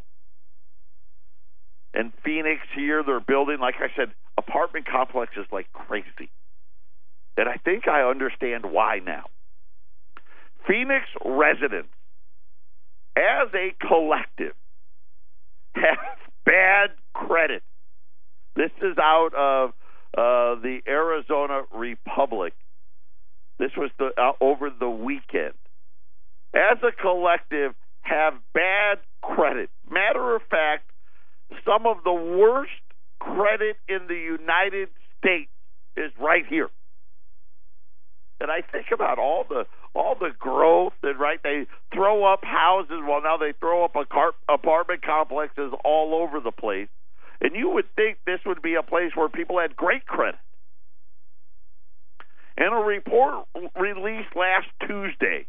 And 1.94 2.12
Phoenix 2.24 2.62
here, 2.76 3.04
they're 3.04 3.20
building, 3.20 3.60
like 3.60 3.76
I 3.80 3.88
said, 3.96 4.12
apartment 4.38 4.86
complexes 4.86 5.46
like 5.52 5.72
crazy. 5.74 6.30
And 7.38 7.48
I 7.48 7.56
think 7.64 7.88
I 7.88 8.02
understand 8.02 8.66
why 8.66 9.00
now. 9.00 9.26
Phoenix 10.68 11.06
residents, 11.24 11.90
as 13.16 13.48
a 13.54 13.74
collective, 13.88 14.54
have 15.76 15.98
bad 16.46 16.90
credit. 17.14 17.64
This 18.56 18.72
is 18.82 18.98
out 18.98 19.34
of 19.34 19.74
uh, 20.18 20.56
the 20.56 20.80
Arizona 20.88 21.63
Republic. 21.74 22.54
This 23.60 23.72
was 23.78 23.92
the 24.00 24.10
uh, 24.18 24.32
over 24.42 24.70
the 24.70 24.89
weekend. 24.89 25.54
As 26.54 26.78
a 26.82 26.92
collective, 26.92 27.74
have 28.01 28.34
bad 28.54 29.00
credit. 29.22 29.70
Matter 29.89 30.36
of 30.36 30.42
fact, 30.50 30.89
some 31.66 31.86
of 31.86 31.98
the 32.04 32.13
worst 32.13 32.72
credit 33.20 33.78
in 33.88 34.08
the 34.08 34.16
United 34.16 34.89
States 35.20 35.51
is 35.98 36.12
right 36.20 36.46
here. 36.48 36.70
And 38.42 38.50
I 38.50 38.62
think 38.62 38.88
about 38.94 39.20
all 39.20 39.46
the 39.48 39.66
all 39.94 40.16
the 40.20 40.30
growth 40.38 40.94
and 41.04 41.20
right 41.20 41.39
they 41.44 41.66
throw 41.94 42.24
up 42.32 42.44
houses 42.44 43.01
well 43.06 43.22
now 43.24 43.38
they 43.38 43.54
throw 43.60 43.84
up 43.84 43.96
apartment 44.48 45.01
complexes 45.01 45.74
all 45.84 46.13
over 46.13 46.39
the 46.39 46.51
place 46.51 46.88
and 47.41 47.55
you 47.55 47.69
would 47.69 47.86
think 47.96 48.17
this 48.25 48.39
would 48.46 48.62
be 48.62 48.75
a 48.75 48.84
place 48.84 49.12
where 49.15 49.29
people 49.29 49.60
had 49.60 49.75
great 49.75 50.05
credit 50.05 50.39
in 52.58 52.67
a 52.67 52.79
report 52.79 53.46
released 53.79 54.36
last 54.36 54.67
tuesday 54.86 55.46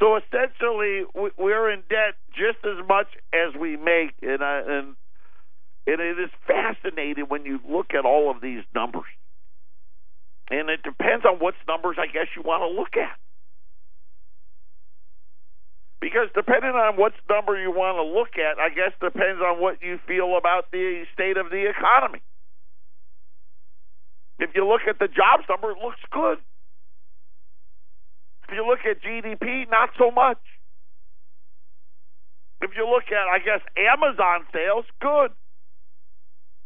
So 0.00 0.16
essentially, 0.16 1.04
we're 1.38 1.70
in 1.70 1.80
debt 1.88 2.14
just 2.34 2.58
as 2.64 2.84
much 2.88 3.06
as 3.32 3.54
we 3.58 3.76
make, 3.76 4.14
and 4.22 4.42
I, 4.42 4.62
and 4.66 4.96
and 5.86 6.00
it 6.00 6.18
is 6.18 6.30
fascinating 6.46 7.26
when 7.28 7.44
you 7.44 7.60
look 7.68 7.94
at 7.94 8.04
all 8.04 8.30
of 8.30 8.40
these 8.40 8.64
numbers. 8.74 9.04
And 10.50 10.70
it 10.70 10.82
depends 10.82 11.24
on 11.24 11.38
what 11.38 11.54
numbers 11.66 11.96
I 11.98 12.06
guess 12.06 12.26
you 12.36 12.42
want 12.42 12.62
to 12.62 12.70
look 12.70 12.96
at. 12.96 13.18
Because 16.00 16.28
depending 16.34 16.70
on 16.70 16.96
what 16.96 17.14
number 17.28 17.60
you 17.60 17.70
want 17.70 17.96
to 17.98 18.06
look 18.06 18.38
at, 18.38 18.60
I 18.60 18.68
guess 18.68 18.92
depends 19.00 19.40
on 19.42 19.60
what 19.60 19.82
you 19.82 19.98
feel 20.06 20.36
about 20.36 20.70
the 20.70 21.04
state 21.12 21.36
of 21.36 21.50
the 21.50 21.68
economy. 21.68 22.22
If 24.38 24.50
you 24.54 24.68
look 24.68 24.82
at 24.88 24.98
the 24.98 25.08
jobs 25.08 25.48
number, 25.48 25.72
it 25.72 25.78
looks 25.82 26.00
good. 26.12 26.38
If 28.46 28.54
you 28.54 28.66
look 28.66 28.80
at 28.84 29.02
GDP, 29.02 29.68
not 29.70 29.90
so 29.98 30.10
much. 30.10 30.38
If 32.62 32.70
you 32.76 32.88
look 32.88 33.04
at, 33.10 33.26
I 33.26 33.38
guess, 33.38 33.60
Amazon 33.76 34.46
sales, 34.52 34.84
good. 35.00 35.32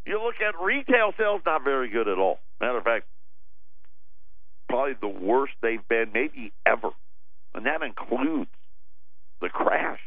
You 0.04 0.22
look 0.22 0.36
at 0.40 0.60
retail 0.60 1.12
sales, 1.16 1.42
not 1.46 1.64
very 1.64 1.88
good 1.88 2.08
at 2.08 2.18
all. 2.18 2.38
Matter 2.60 2.78
of 2.78 2.84
fact, 2.84 3.06
probably 4.70 4.94
the 5.00 5.08
worst 5.08 5.52
they've 5.60 5.86
been 5.88 6.10
maybe 6.14 6.52
ever. 6.64 6.90
And 7.54 7.66
that 7.66 7.82
includes 7.82 8.50
the 9.40 9.48
crash. 9.48 10.00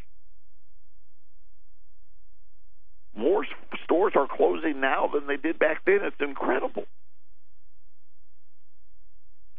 More 3.15 3.45
stores 3.83 4.13
are 4.15 4.27
closing 4.27 4.79
now 4.79 5.09
than 5.13 5.27
they 5.27 5.37
did 5.37 5.59
back 5.59 5.85
then. 5.85 5.99
It's 6.01 6.15
incredible 6.19 6.85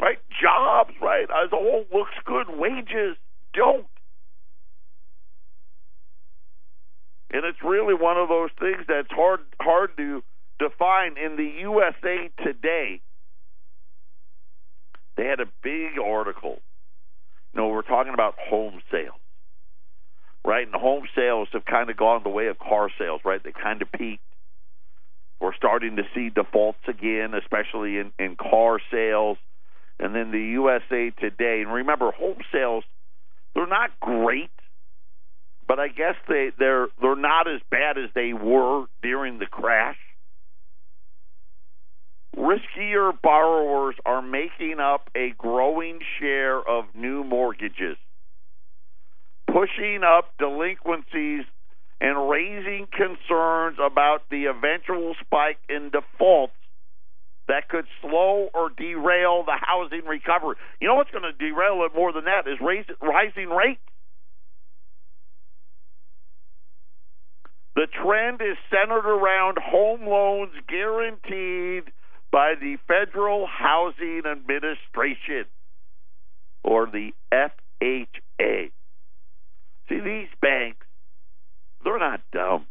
right? 0.01 0.19
Jobs, 0.40 0.95
right, 1.01 1.25
as 1.25 1.53
a 1.53 1.57
whole 1.57 1.85
looks 1.93 2.14
good. 2.25 2.47
Wages 2.49 3.17
don't. 3.55 3.87
And 7.31 7.45
it's 7.45 7.62
really 7.64 7.95
one 7.95 8.17
of 8.17 8.29
those 8.29 8.51
things 8.61 8.85
that's 8.87 9.11
hard 9.11 9.40
hard 9.61 9.97
to 9.97 10.23
define. 10.59 11.17
In 11.19 11.37
the 11.37 11.51
USA 11.62 12.31
Today, 12.45 13.01
they 15.16 15.24
had 15.24 15.40
a 15.40 15.46
big 15.62 15.98
article. 16.03 16.61
You 17.53 17.61
know, 17.61 17.68
we're 17.68 17.83
talking 17.83 18.14
about 18.14 18.35
home 18.38 18.81
sales, 18.90 19.20
right? 20.44 20.66
And 20.66 20.74
home 20.74 21.05
sales 21.14 21.48
have 21.53 21.64
kind 21.64 21.90
of 21.90 21.96
gone 21.96 22.22
the 22.24 22.31
way 22.31 22.48
of 22.48 22.59
car 22.59 22.88
sales, 22.98 23.20
right? 23.24 23.42
They 23.42 23.53
kind 23.53 23.81
of 23.83 23.90
peaked. 23.92 24.22
We're 25.40 25.55
starting 25.55 25.96
to 25.96 26.03
see 26.14 26.31
defaults 26.31 26.79
again, 26.88 27.35
especially 27.35 27.98
in, 27.98 28.12
in 28.18 28.37
car 28.37 28.81
sales 28.90 29.38
and 29.98 30.14
then 30.14 30.31
the 30.31 30.38
USA 30.38 31.11
Today. 31.11 31.62
And 31.62 31.72
remember, 31.72 32.11
home 32.11 32.38
sales 32.53 32.85
they're 33.55 33.66
not 33.66 33.90
great, 34.00 34.50
but 35.66 35.79
I 35.79 35.88
guess 35.88 36.16
they 36.29 36.50
they're 36.59 36.88
they're 37.00 37.16
not 37.16 37.48
as 37.48 37.61
bad 37.70 37.98
as 37.98 38.11
they 38.14 38.33
were 38.33 38.87
during 39.03 39.38
the 39.38 39.46
crash. 39.46 39.96
Riskier 42.37 43.12
borrowers 43.23 43.94
are 44.05 44.23
making 44.23 44.81
up 44.81 45.09
a 45.14 45.33
growing 45.38 46.01
share 46.18 46.59
of 46.59 46.87
new 46.94 47.23
mortgages, 47.23 47.97
pushing 49.47 50.01
up 50.05 50.37
delinquencies 50.38 51.44
and 52.01 52.29
raising 52.29 52.88
concerns 52.90 53.79
about 53.81 54.23
the 54.31 54.47
eventual 54.47 55.14
spike 55.25 55.59
in 55.68 55.90
defaults 55.90 56.55
that 57.47 57.68
could 57.68 57.85
slow 58.01 58.49
or 58.55 58.70
derail 58.70 59.44
the 59.44 59.57
housing 59.61 60.05
recovery. 60.07 60.57
You 60.81 60.88
know 60.88 60.94
what's 60.97 61.11
going 61.11 61.25
to 61.25 61.33
derail 61.33 61.87
it 61.87 61.94
more 61.94 62.12
than 62.12 62.25
that 62.25 62.49
is 62.49 62.59
raise, 62.61 62.87
rising 63.01 63.49
rates. 63.51 63.81
The 67.77 67.87
trend 68.03 68.40
is 68.40 68.57
centered 68.70 69.07
around 69.07 69.59
home 69.59 70.07
loans 70.07 70.53
guaranteed 70.68 71.92
by 72.35 72.55
the 72.61 72.77
Federal 72.88 73.47
Housing 73.47 74.23
Administration, 74.27 75.44
or 76.64 76.87
the 76.87 77.12
FHA. 77.33 78.70
See, 79.88 80.01
these 80.01 80.29
banks, 80.42 80.85
they're 81.85 82.01
not 82.01 82.23
dumb. 82.33 82.66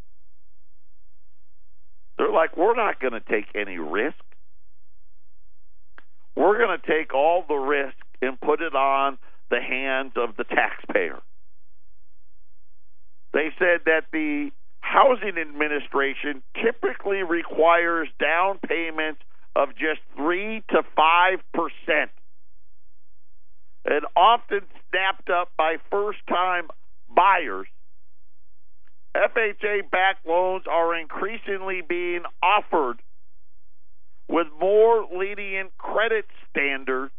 They're 2.18 2.30
like, 2.30 2.58
we're 2.58 2.76
not 2.76 3.00
going 3.00 3.14
to 3.14 3.22
take 3.22 3.46
any 3.56 3.78
risk 3.78 4.18
we're 6.36 6.58
going 6.58 6.78
to 6.80 6.88
take 6.88 7.14
all 7.14 7.44
the 7.48 7.56
risk 7.56 7.96
and 8.22 8.40
put 8.40 8.62
it 8.62 8.76
on 8.76 9.18
the 9.50 9.62
hands 9.62 10.14
of 10.16 10.36
the 10.36 10.44
taxpayer. 10.44 11.20
They 13.34 13.50
said 13.60 13.82
that 13.86 14.06
the 14.12 14.52
housing 14.80 15.38
administration 15.40 16.44
typically 16.62 17.24
requires 17.24 18.08
down 18.20 18.60
payments 18.68 19.22
of 19.56 19.70
just 19.76 20.02
3 20.16 20.64
to 20.70 20.84
5%, 20.98 22.10
and 23.86 24.06
often 24.16 24.62
snapped 24.90 25.30
up 25.30 25.52
by 25.58 25.76
first 25.92 26.20
time 26.28 26.68
buyers 27.14 27.68
FHA 29.16 29.92
backed 29.92 30.26
loans 30.26 30.64
are 30.70 30.96
increasingly 30.96 31.82
being 31.88 32.24
offered 32.42 33.00
with 34.28 34.48
more 34.60 35.06
lenient 35.16 35.78
credit 35.78 36.26
standards 36.50 37.12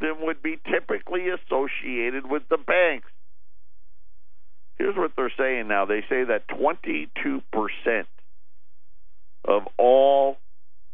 than 0.00 0.16
would 0.22 0.42
be 0.42 0.58
typically 0.70 1.26
associated 1.28 2.28
with 2.28 2.42
the 2.50 2.58
banks. 2.58 3.08
Here's 4.76 4.96
what 4.96 5.12
they're 5.16 5.32
saying 5.38 5.68
now. 5.68 5.86
They 5.86 6.00
say 6.08 6.24
that 6.24 6.48
22% 6.48 7.08
of 9.46 9.62
all 9.78 10.36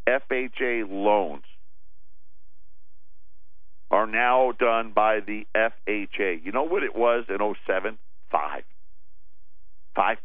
FHA 0.09 0.91
loans 0.91 1.45
are 3.91 4.07
now 4.07 4.53
done 4.59 4.93
by 4.95 5.21
the 5.21 5.47
FHA. 5.55 6.45
You 6.45 6.53
know 6.53 6.65
what 6.65 6.83
it 6.83 6.97
was 6.97 7.25
in 7.29 7.39
07? 7.67 7.99
5. 8.31 8.63
5%. 9.97 10.17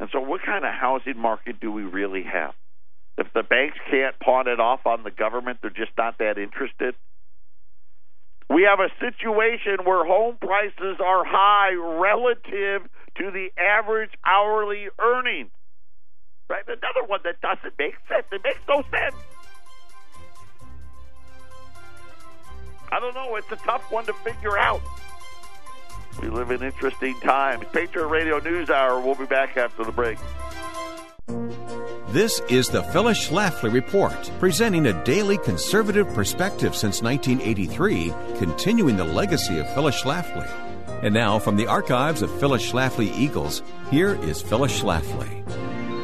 And 0.00 0.08
so, 0.10 0.20
what 0.20 0.40
kind 0.44 0.64
of 0.64 0.72
housing 0.72 1.18
market 1.18 1.60
do 1.60 1.70
we 1.70 1.82
really 1.82 2.22
have? 2.22 2.54
If 3.18 3.26
the 3.34 3.42
banks 3.42 3.76
can't 3.90 4.18
pawn 4.18 4.48
it 4.48 4.58
off 4.58 4.86
on 4.86 5.02
the 5.02 5.10
government, 5.10 5.58
they're 5.60 5.70
just 5.70 5.92
not 5.98 6.16
that 6.18 6.38
interested. 6.38 6.94
We 8.48 8.62
have 8.62 8.80
a 8.80 8.88
situation 8.98 9.84
where 9.84 10.04
home 10.06 10.38
prices 10.40 10.96
are 11.04 11.22
high 11.24 11.74
relative 11.74 12.88
to 13.16 13.30
the 13.30 13.48
average 13.60 14.10
hourly 14.24 14.88
earnings. 14.98 15.50
Right? 16.48 16.64
Another 16.66 17.06
one 17.06 17.20
that 17.24 17.40
doesn't 17.40 17.74
make 17.78 17.94
sense. 18.08 18.26
It 18.32 18.42
makes 18.42 18.60
no 18.68 18.82
sense. 18.90 19.14
I 22.92 22.98
don't 22.98 23.14
know. 23.14 23.36
It's 23.36 23.50
a 23.52 23.56
tough 23.56 23.90
one 23.92 24.04
to 24.06 24.12
figure 24.12 24.58
out. 24.58 24.80
We 26.20 26.28
live 26.28 26.50
in 26.50 26.62
interesting 26.62 27.18
times. 27.20 27.64
Patriot 27.72 28.08
Radio 28.08 28.40
News 28.40 28.68
Hour. 28.68 29.00
We'll 29.00 29.14
be 29.14 29.26
back 29.26 29.56
after 29.56 29.84
the 29.84 29.92
break. 29.92 30.18
This 32.08 32.40
is 32.48 32.68
the 32.68 32.82
Phyllis 32.82 33.28
Schlafly 33.28 33.72
Report, 33.72 34.30
presenting 34.40 34.86
a 34.86 35.04
daily 35.04 35.38
conservative 35.38 36.08
perspective 36.12 36.74
since 36.74 37.00
1983, 37.02 38.12
continuing 38.36 38.96
the 38.96 39.04
legacy 39.04 39.60
of 39.60 39.72
Phyllis 39.74 40.02
Schlafly. 40.02 40.69
And 41.02 41.14
now, 41.14 41.38
from 41.38 41.56
the 41.56 41.66
archives 41.66 42.20
of 42.20 42.30
Phyllis 42.38 42.70
Schlafly 42.70 43.10
Eagles, 43.16 43.62
here 43.90 44.22
is 44.22 44.42
Phyllis 44.42 44.78
Schlafly. 44.78 45.46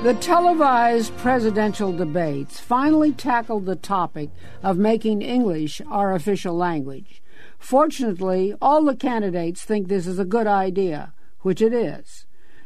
The 0.03 0.15
televised 0.15 1.15
presidential 1.19 1.93
debates 1.93 2.61
finally 2.61 3.13
tackled 3.13 3.67
the 3.67 3.77
topic 3.77 4.31
of 4.63 4.79
making 4.79 5.21
English 5.21 5.83
our 5.91 6.15
official 6.15 6.55
language. 6.55 7.23
Fortunately, 7.59 8.55
all 8.63 8.85
the 8.85 8.97
candidates 8.97 9.63
think 9.63 9.89
this 9.89 10.07
is 10.07 10.19
a 10.19 10.25
good 10.25 10.47
idea, 10.47 11.13
which 11.41 11.61
it 11.61 11.75
is. 11.75 12.25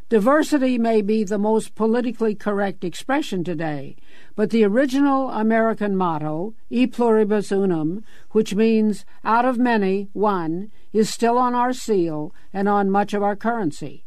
Diversity 0.08 0.76
may 0.76 1.02
be 1.02 1.24
the 1.24 1.38
most 1.38 1.74
politically 1.74 2.34
correct 2.34 2.84
expression 2.84 3.42
today, 3.42 3.96
but 4.36 4.50
the 4.50 4.64
original 4.64 5.30
American 5.30 5.96
motto, 5.96 6.54
E 6.68 6.86
pluribus 6.86 7.50
unum, 7.50 8.04
which 8.30 8.54
means 8.54 9.04
out 9.24 9.44
of 9.44 9.56
many, 9.56 10.08
one, 10.12 10.70
is 10.92 11.08
still 11.08 11.38
on 11.38 11.54
our 11.54 11.72
seal 11.72 12.34
and 12.52 12.68
on 12.68 12.90
much 12.90 13.14
of 13.14 13.22
our 13.22 13.36
currency. 13.36 14.04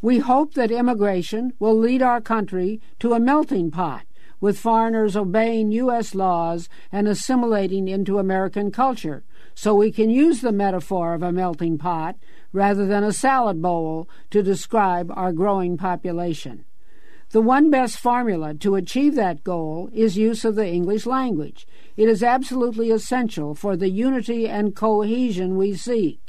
We 0.00 0.18
hope 0.18 0.54
that 0.54 0.70
immigration 0.70 1.52
will 1.58 1.76
lead 1.76 2.02
our 2.02 2.20
country 2.20 2.80
to 2.98 3.14
a 3.14 3.20
melting 3.20 3.70
pot, 3.70 4.04
with 4.40 4.58
foreigners 4.58 5.16
obeying 5.16 5.72
U.S. 5.72 6.14
laws 6.14 6.68
and 6.92 7.08
assimilating 7.08 7.88
into 7.88 8.18
American 8.18 8.70
culture, 8.70 9.24
so 9.54 9.74
we 9.74 9.90
can 9.90 10.10
use 10.10 10.40
the 10.40 10.52
metaphor 10.52 11.14
of 11.14 11.22
a 11.22 11.32
melting 11.32 11.78
pot 11.78 12.16
rather 12.52 12.86
than 12.86 13.02
a 13.02 13.12
salad 13.12 13.62
bowl 13.62 14.08
to 14.30 14.42
describe 14.42 15.10
our 15.14 15.32
growing 15.32 15.76
population. 15.76 16.64
The 17.30 17.40
one 17.40 17.70
best 17.70 17.98
formula 17.98 18.54
to 18.54 18.76
achieve 18.76 19.14
that 19.16 19.42
goal 19.42 19.88
is 19.92 20.16
use 20.16 20.44
of 20.44 20.54
the 20.54 20.68
English 20.68 21.06
language. 21.06 21.66
It 21.96 22.08
is 22.08 22.22
absolutely 22.22 22.90
essential 22.90 23.54
for 23.54 23.76
the 23.76 23.88
unity 23.88 24.46
and 24.46 24.76
cohesion 24.76 25.56
we 25.56 25.74
seek, 25.74 26.23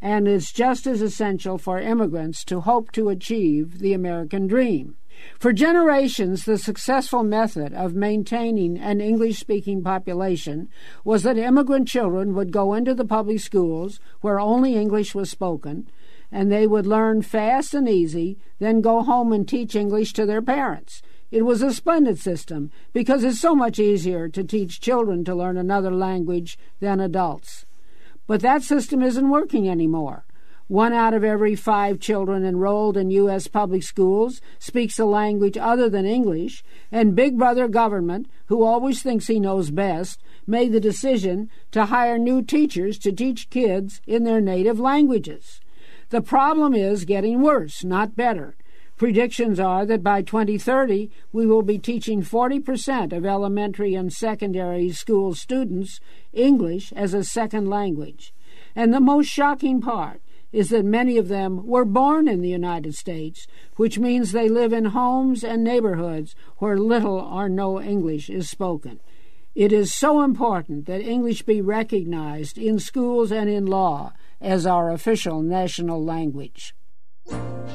and 0.00 0.28
it's 0.28 0.52
just 0.52 0.86
as 0.86 1.02
essential 1.02 1.58
for 1.58 1.80
immigrants 1.80 2.44
to 2.44 2.60
hope 2.60 2.92
to 2.92 3.08
achieve 3.08 3.78
the 3.78 3.92
American 3.92 4.46
dream. 4.46 4.96
For 5.38 5.52
generations, 5.52 6.44
the 6.44 6.58
successful 6.58 7.24
method 7.24 7.72
of 7.74 7.94
maintaining 7.94 8.78
an 8.78 9.00
English 9.00 9.38
speaking 9.38 9.82
population 9.82 10.68
was 11.04 11.24
that 11.24 11.36
immigrant 11.36 11.88
children 11.88 12.34
would 12.34 12.52
go 12.52 12.74
into 12.74 12.94
the 12.94 13.04
public 13.04 13.40
schools 13.40 13.98
where 14.20 14.38
only 14.38 14.74
English 14.74 15.14
was 15.14 15.30
spoken, 15.30 15.90
and 16.30 16.52
they 16.52 16.66
would 16.66 16.86
learn 16.86 17.22
fast 17.22 17.74
and 17.74 17.88
easy, 17.88 18.38
then 18.60 18.80
go 18.80 19.02
home 19.02 19.32
and 19.32 19.48
teach 19.48 19.74
English 19.74 20.12
to 20.12 20.24
their 20.24 20.42
parents. 20.42 21.02
It 21.30 21.42
was 21.42 21.62
a 21.62 21.74
splendid 21.74 22.18
system 22.18 22.70
because 22.92 23.24
it's 23.24 23.40
so 23.40 23.54
much 23.54 23.78
easier 23.78 24.28
to 24.28 24.44
teach 24.44 24.80
children 24.80 25.24
to 25.24 25.34
learn 25.34 25.56
another 25.56 25.90
language 25.90 26.58
than 26.80 27.00
adults. 27.00 27.66
But 28.28 28.42
that 28.42 28.62
system 28.62 29.02
isn't 29.02 29.30
working 29.30 29.68
anymore. 29.68 30.24
One 30.68 30.92
out 30.92 31.14
of 31.14 31.24
every 31.24 31.56
five 31.56 31.98
children 31.98 32.44
enrolled 32.44 32.98
in 32.98 33.10
U.S. 33.10 33.46
public 33.48 33.82
schools 33.82 34.42
speaks 34.58 34.98
a 34.98 35.06
language 35.06 35.56
other 35.56 35.88
than 35.88 36.04
English, 36.04 36.62
and 36.92 37.16
Big 37.16 37.38
Brother 37.38 37.68
government, 37.68 38.28
who 38.46 38.62
always 38.62 39.00
thinks 39.02 39.28
he 39.28 39.40
knows 39.40 39.70
best, 39.70 40.20
made 40.46 40.72
the 40.72 40.78
decision 40.78 41.48
to 41.70 41.86
hire 41.86 42.18
new 42.18 42.42
teachers 42.42 42.98
to 42.98 43.12
teach 43.12 43.48
kids 43.48 44.02
in 44.06 44.24
their 44.24 44.42
native 44.42 44.78
languages. 44.78 45.62
The 46.10 46.20
problem 46.20 46.74
is 46.74 47.06
getting 47.06 47.40
worse, 47.40 47.82
not 47.82 48.14
better. 48.14 48.54
Predictions 48.98 49.60
are 49.60 49.86
that 49.86 50.02
by 50.02 50.22
2030, 50.22 51.08
we 51.32 51.46
will 51.46 51.62
be 51.62 51.78
teaching 51.78 52.20
40% 52.20 53.12
of 53.12 53.24
elementary 53.24 53.94
and 53.94 54.12
secondary 54.12 54.90
school 54.90 55.36
students 55.36 56.00
English 56.32 56.92
as 56.94 57.14
a 57.14 57.22
second 57.22 57.70
language. 57.70 58.34
And 58.74 58.92
the 58.92 58.98
most 58.98 59.28
shocking 59.28 59.80
part 59.80 60.20
is 60.50 60.70
that 60.70 60.84
many 60.84 61.16
of 61.16 61.28
them 61.28 61.64
were 61.64 61.84
born 61.84 62.26
in 62.26 62.40
the 62.40 62.48
United 62.48 62.96
States, 62.96 63.46
which 63.76 64.00
means 64.00 64.32
they 64.32 64.48
live 64.48 64.72
in 64.72 64.86
homes 64.86 65.44
and 65.44 65.62
neighborhoods 65.62 66.34
where 66.56 66.76
little 66.76 67.20
or 67.20 67.48
no 67.48 67.80
English 67.80 68.28
is 68.28 68.50
spoken. 68.50 68.98
It 69.54 69.72
is 69.72 69.94
so 69.94 70.22
important 70.22 70.86
that 70.86 71.02
English 71.02 71.42
be 71.42 71.60
recognized 71.60 72.58
in 72.58 72.80
schools 72.80 73.30
and 73.30 73.48
in 73.48 73.66
law 73.66 74.12
as 74.40 74.66
our 74.66 74.90
official 74.90 75.40
national 75.40 76.04
language. 76.04 76.74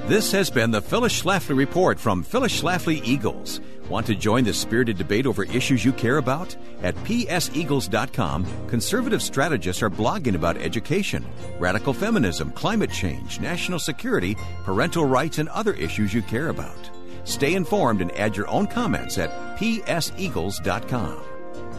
This 0.08 0.32
has 0.34 0.50
been 0.50 0.72
the 0.72 0.82
Phyllis 0.82 1.22
Schlafly 1.22 1.56
Report 1.56 2.00
from 2.00 2.24
Phyllis 2.24 2.62
Schlafly 2.62 3.02
Eagles. 3.06 3.62
Want 3.90 4.06
to 4.08 4.16
join 4.16 4.44
the 4.44 4.54
spirited 4.54 4.98
debate 4.98 5.26
over 5.26 5.44
issues 5.46 5.86
you 5.86 5.94
care 5.94 6.18
about? 6.18 6.56
At 6.82 6.96
pseagles.com, 6.96 8.68
conservative 8.68 9.22
strategists 9.22 9.82
are 9.82 9.90
blogging 9.90 10.36
about 10.36 10.58
education, 10.58 11.26
radical 11.60 11.94
feminism, 11.94 12.52
climate 12.52 12.92
change, 12.92 13.40
national 13.40 13.80
security, 13.80 14.36
parental 14.64 15.06
rights, 15.06 15.38
and 15.38 15.50
other 15.50 15.74
issues 15.74 16.14
you 16.14 16.22
care 16.22 16.50
about. 16.50 16.90
Stay 17.24 17.54
informed 17.56 18.02
and 18.02 18.12
add 18.14 18.36
your 18.36 18.48
own 18.50 18.68
comments 18.68 19.18
at 19.18 19.30
pseagles.com. 19.58 21.22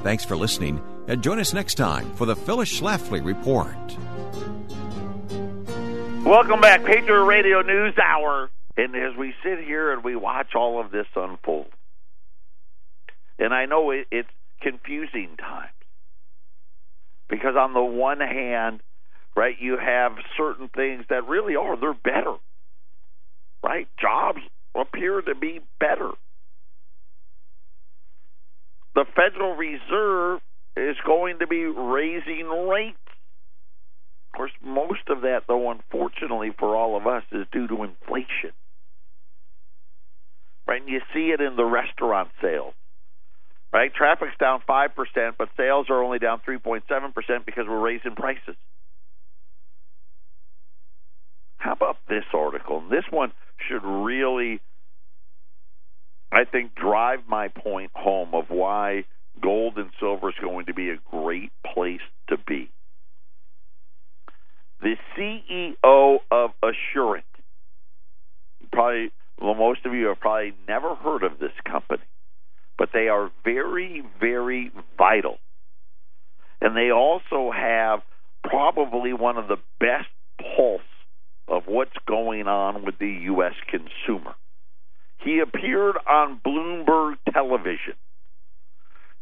Thanks 0.02 0.24
for 0.24 0.36
listening, 0.36 0.82
and 1.08 1.22
join 1.22 1.38
us 1.38 1.52
next 1.52 1.74
time 1.74 2.10
for 2.14 2.26
the 2.26 2.36
Phyllis 2.36 2.80
Schlafly 2.80 3.24
Report. 3.24 3.76
Welcome 6.24 6.62
back, 6.62 6.82
Patriot 6.84 7.22
Radio 7.24 7.60
News 7.60 7.92
Hour. 8.02 8.48
And 8.78 8.96
as 8.96 9.14
we 9.14 9.34
sit 9.44 9.58
here 9.62 9.92
and 9.92 10.02
we 10.02 10.16
watch 10.16 10.54
all 10.54 10.80
of 10.80 10.90
this 10.90 11.06
unfold, 11.14 11.66
and 13.38 13.52
I 13.52 13.66
know 13.66 13.90
it, 13.90 14.06
it's 14.10 14.28
confusing 14.62 15.36
times 15.38 15.68
because 17.28 17.56
on 17.58 17.74
the 17.74 17.82
one 17.82 18.20
hand, 18.20 18.80
right, 19.36 19.54
you 19.60 19.76
have 19.76 20.12
certain 20.34 20.68
things 20.68 21.04
that 21.10 21.28
really 21.28 21.56
are 21.56 21.76
they're 21.78 21.92
better, 21.92 22.36
right? 23.62 23.86
Jobs 24.00 24.40
appear 24.74 25.20
to 25.20 25.34
be 25.34 25.60
better. 25.78 26.10
The 28.94 29.04
Federal 29.14 29.56
Reserve 29.56 30.40
is 30.74 30.96
going 31.04 31.40
to 31.40 31.46
be 31.46 31.64
raising 31.64 32.48
rates. 32.48 32.96
Of 34.34 34.38
course, 34.38 34.52
most 34.64 35.08
of 35.10 35.20
that, 35.20 35.42
though, 35.46 35.70
unfortunately 35.70 36.50
for 36.58 36.74
all 36.74 36.96
of 36.96 37.06
us, 37.06 37.22
is 37.30 37.46
due 37.52 37.68
to 37.68 37.84
inflation. 37.84 38.50
Right? 40.66 40.80
And 40.80 40.90
you 40.90 41.00
see 41.14 41.30
it 41.30 41.40
in 41.40 41.54
the 41.54 41.64
restaurant 41.64 42.30
sales. 42.42 42.74
Right? 43.72 43.94
Traffic's 43.94 44.36
down 44.40 44.60
5%, 44.68 44.88
but 45.38 45.50
sales 45.56 45.86
are 45.88 46.02
only 46.02 46.18
down 46.18 46.40
3.7% 46.40 46.82
because 47.46 47.66
we're 47.68 47.78
raising 47.78 48.16
prices. 48.16 48.56
How 51.58 51.72
about 51.72 51.98
this 52.08 52.24
article? 52.32 52.82
This 52.90 53.04
one 53.10 53.32
should 53.68 53.84
really, 53.84 54.60
I 56.32 56.42
think, 56.42 56.74
drive 56.74 57.20
my 57.28 57.48
point 57.48 57.92
home 57.94 58.34
of 58.34 58.46
why 58.48 59.04
gold 59.40 59.78
and 59.78 59.90
silver 60.00 60.30
is 60.30 60.34
going 60.42 60.66
to 60.66 60.74
be 60.74 60.90
a 60.90 60.96
great 61.12 61.52
place 61.72 62.02
to 62.30 62.36
be. 62.36 62.68
The 64.84 64.96
CEO 65.16 66.18
of 66.30 66.50
Assurant. 66.62 67.24
Probably, 68.70 69.10
well, 69.40 69.54
most 69.54 69.84
of 69.86 69.94
you 69.94 70.06
have 70.08 70.20
probably 70.20 70.54
never 70.68 70.94
heard 70.94 71.22
of 71.22 71.38
this 71.40 71.52
company, 71.66 72.02
but 72.76 72.90
they 72.92 73.08
are 73.08 73.30
very, 73.44 74.04
very 74.20 74.70
vital. 74.98 75.38
And 76.60 76.76
they 76.76 76.90
also 76.90 77.50
have 77.50 78.02
probably 78.42 79.14
one 79.14 79.38
of 79.38 79.48
the 79.48 79.56
best 79.80 80.08
pulse 80.38 80.82
of 81.48 81.62
what's 81.66 81.96
going 82.06 82.46
on 82.46 82.84
with 82.84 82.98
the 82.98 83.10
U.S. 83.24 83.54
consumer. 83.68 84.34
He 85.24 85.40
appeared 85.40 85.96
on 86.06 86.40
Bloomberg 86.46 87.14
television 87.32 87.94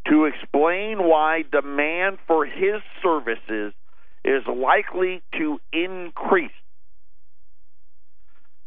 to 0.08 0.24
explain 0.24 0.98
why 0.98 1.44
demand 1.50 2.18
for 2.26 2.44
his 2.44 2.82
services 3.00 3.72
is 4.24 4.42
likely 4.46 5.22
to 5.38 5.58
increase. 5.72 6.50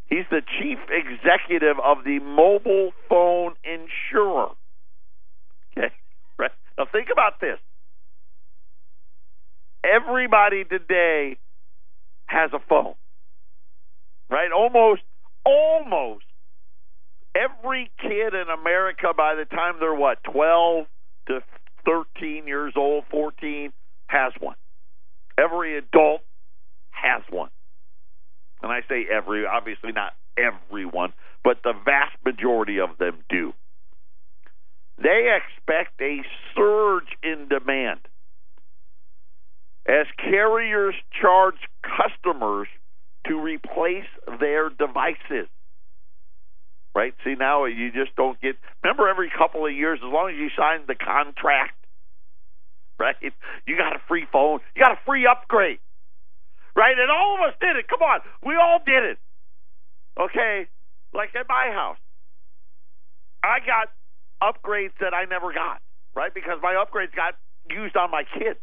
He's 0.07 0.25
the 0.29 0.41
chief 0.59 0.77
executive 0.89 1.77
of 1.83 2.03
the 2.03 2.19
mobile 2.19 2.91
phone 3.09 3.53
insurer. 3.63 4.49
Okay, 5.77 5.93
right? 6.39 6.51
Now 6.77 6.85
think 6.91 7.07
about 7.11 7.39
this. 7.41 7.57
Everybody 9.83 10.63
today 10.63 11.37
has 12.27 12.51
a 12.53 12.59
phone, 12.67 12.95
right? 14.29 14.49
Almost, 14.51 15.01
almost 15.45 16.25
every 17.35 17.91
kid 18.01 18.33
in 18.33 18.45
America 18.49 19.13
by 19.15 19.35
the 19.35 19.45
time 19.45 19.75
they're 19.79 19.93
what, 19.93 20.23
12 20.23 20.85
to 21.27 21.39
13 21.85 22.47
years 22.47 22.73
old, 22.75 23.03
14, 23.11 23.71
has 24.07 24.33
one. 24.39 24.55
Every 25.65 25.79
adult 25.79 26.21
has 26.91 27.23
one. 27.31 27.49
And 28.61 28.71
I 28.71 28.81
say 28.87 29.07
every, 29.11 29.47
obviously 29.47 29.91
not 29.91 30.13
everyone, 30.37 31.11
but 31.43 31.57
the 31.63 31.73
vast 31.73 32.15
majority 32.23 32.79
of 32.79 32.99
them 32.99 33.17
do. 33.29 33.51
They 35.01 35.35
expect 35.35 35.99
a 36.01 36.21
surge 36.55 37.07
in 37.23 37.47
demand 37.49 38.01
as 39.87 40.05
carriers 40.17 40.93
charge 41.19 41.55
customers 41.81 42.67
to 43.27 43.41
replace 43.41 44.05
their 44.39 44.69
devices. 44.69 45.49
Right? 46.93 47.15
See, 47.23 47.33
now 47.33 47.65
you 47.65 47.91
just 47.91 48.15
don't 48.15 48.39
get. 48.39 48.55
Remember, 48.83 49.09
every 49.09 49.31
couple 49.35 49.65
of 49.65 49.73
years, 49.73 49.99
as 50.05 50.13
long 50.13 50.29
as 50.29 50.37
you 50.37 50.49
sign 50.55 50.81
the 50.87 50.95
contract, 50.95 51.73
right? 52.99 53.15
You 53.67 53.77
got 53.77 53.95
a 53.95 53.99
free 54.07 54.27
phone, 54.31 54.59
you 54.75 54.81
got 54.83 54.93
a 54.93 54.99
free 55.05 55.27
upgrade, 55.27 55.79
right? 56.75 56.97
And 56.97 57.11
all 57.11 57.35
of 57.39 57.49
us 57.49 57.55
did 57.61 57.75
it. 57.77 57.87
Come 57.89 58.01
on, 58.01 58.21
we 58.45 58.55
all 58.55 58.79
did 58.85 59.03
it. 59.03 59.17
Okay, 60.19 60.67
like 61.13 61.35
at 61.35 61.47
my 61.49 61.71
house, 61.73 61.97
I 63.43 63.59
got 63.65 63.89
upgrades 64.43 64.93
that 65.01 65.13
I 65.13 65.25
never 65.25 65.53
got, 65.53 65.81
right? 66.15 66.33
Because 66.33 66.59
my 66.61 66.73
upgrades 66.73 67.15
got 67.15 67.35
used 67.69 67.95
on 67.97 68.11
my 68.11 68.23
kids. 68.37 68.59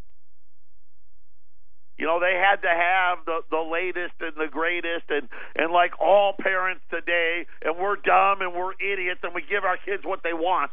You 1.98 2.06
know, 2.06 2.20
they 2.20 2.34
had 2.34 2.62
to 2.62 2.68
have 2.72 3.18
the 3.26 3.40
the 3.50 3.60
latest 3.62 4.14
and 4.20 4.34
the 4.36 4.48
greatest, 4.50 5.06
and 5.10 5.28
and 5.56 5.72
like 5.72 5.92
all 6.00 6.34
parents 6.40 6.82
today, 6.90 7.46
and 7.62 7.76
we're 7.78 7.96
dumb 7.96 8.40
and 8.42 8.54
we're 8.54 8.72
idiots, 8.80 9.20
and 9.22 9.34
we 9.34 9.42
give 9.48 9.64
our 9.64 9.76
kids 9.78 10.02
what 10.04 10.22
they 10.24 10.32
want. 10.34 10.70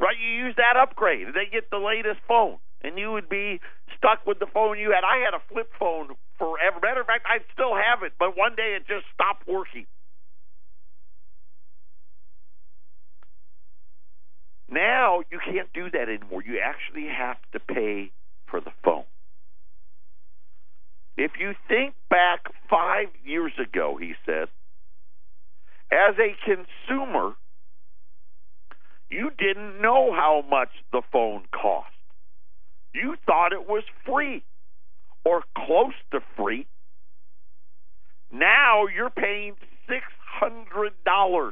Right? 0.00 0.16
You 0.18 0.46
use 0.46 0.54
that 0.56 0.76
upgrade, 0.76 1.26
they 1.34 1.50
get 1.50 1.70
the 1.70 1.78
latest 1.78 2.20
phone, 2.26 2.58
and 2.82 2.98
you 2.98 3.12
would 3.12 3.28
be 3.28 3.60
stuck 3.96 4.24
with 4.26 4.38
the 4.38 4.46
phone 4.46 4.78
you 4.78 4.92
had. 4.92 5.02
I 5.02 5.24
had 5.24 5.34
a 5.34 5.42
flip 5.52 5.70
phone 5.78 6.14
forever. 6.38 6.78
Matter 6.82 7.00
of 7.00 7.06
fact, 7.06 7.26
I 7.26 7.38
still 7.52 7.74
have 7.74 8.02
it, 8.04 8.12
but 8.18 8.36
one 8.36 8.54
day 8.54 8.76
it 8.78 8.86
just 8.86 9.06
stopped 9.12 9.48
working. 9.48 9.86
Now 14.70 15.22
you 15.30 15.40
can't 15.44 15.72
do 15.72 15.90
that 15.90 16.08
anymore. 16.08 16.42
You 16.46 16.60
actually 16.62 17.08
have 17.08 17.38
to 17.52 17.58
pay 17.58 18.10
for 18.46 18.60
the 18.60 18.70
phone. 18.84 19.04
If 21.16 21.32
you 21.40 21.54
think 21.66 21.94
back 22.08 22.46
five 22.70 23.08
years 23.24 23.52
ago, 23.58 23.98
he 24.00 24.14
said, 24.24 24.48
as 25.90 26.14
a 26.18 26.36
consumer, 26.44 27.32
you 29.10 29.30
didn't 29.38 29.80
know 29.80 30.12
how 30.12 30.44
much 30.48 30.70
the 30.92 31.02
phone 31.12 31.44
cost. 31.52 31.88
You 32.94 33.16
thought 33.26 33.52
it 33.52 33.68
was 33.68 33.84
free 34.04 34.42
or 35.24 35.42
close 35.56 35.94
to 36.12 36.20
free. 36.36 36.66
Now 38.32 38.86
you're 38.86 39.10
paying 39.10 39.54
$600. 39.88 41.50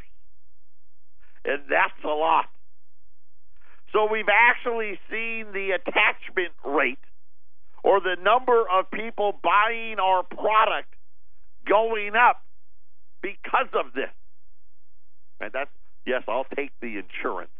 And 1.44 1.62
that's 1.70 2.04
a 2.04 2.08
lot. 2.08 2.46
So 3.92 4.08
we've 4.10 4.28
actually 4.30 4.98
seen 5.10 5.52
the 5.52 5.70
attachment 5.70 6.52
rate 6.64 6.98
or 7.82 8.00
the 8.00 8.16
number 8.20 8.64
of 8.68 8.90
people 8.90 9.38
buying 9.42 9.98
our 10.00 10.22
product 10.24 10.92
going 11.66 12.16
up 12.16 12.42
because 13.22 13.68
of 13.72 13.92
this. 13.94 14.10
And 15.40 15.52
that's 15.52 15.70
yes, 16.06 16.22
I'll 16.28 16.46
take 16.56 16.72
the 16.80 16.98
insurance 16.98 17.50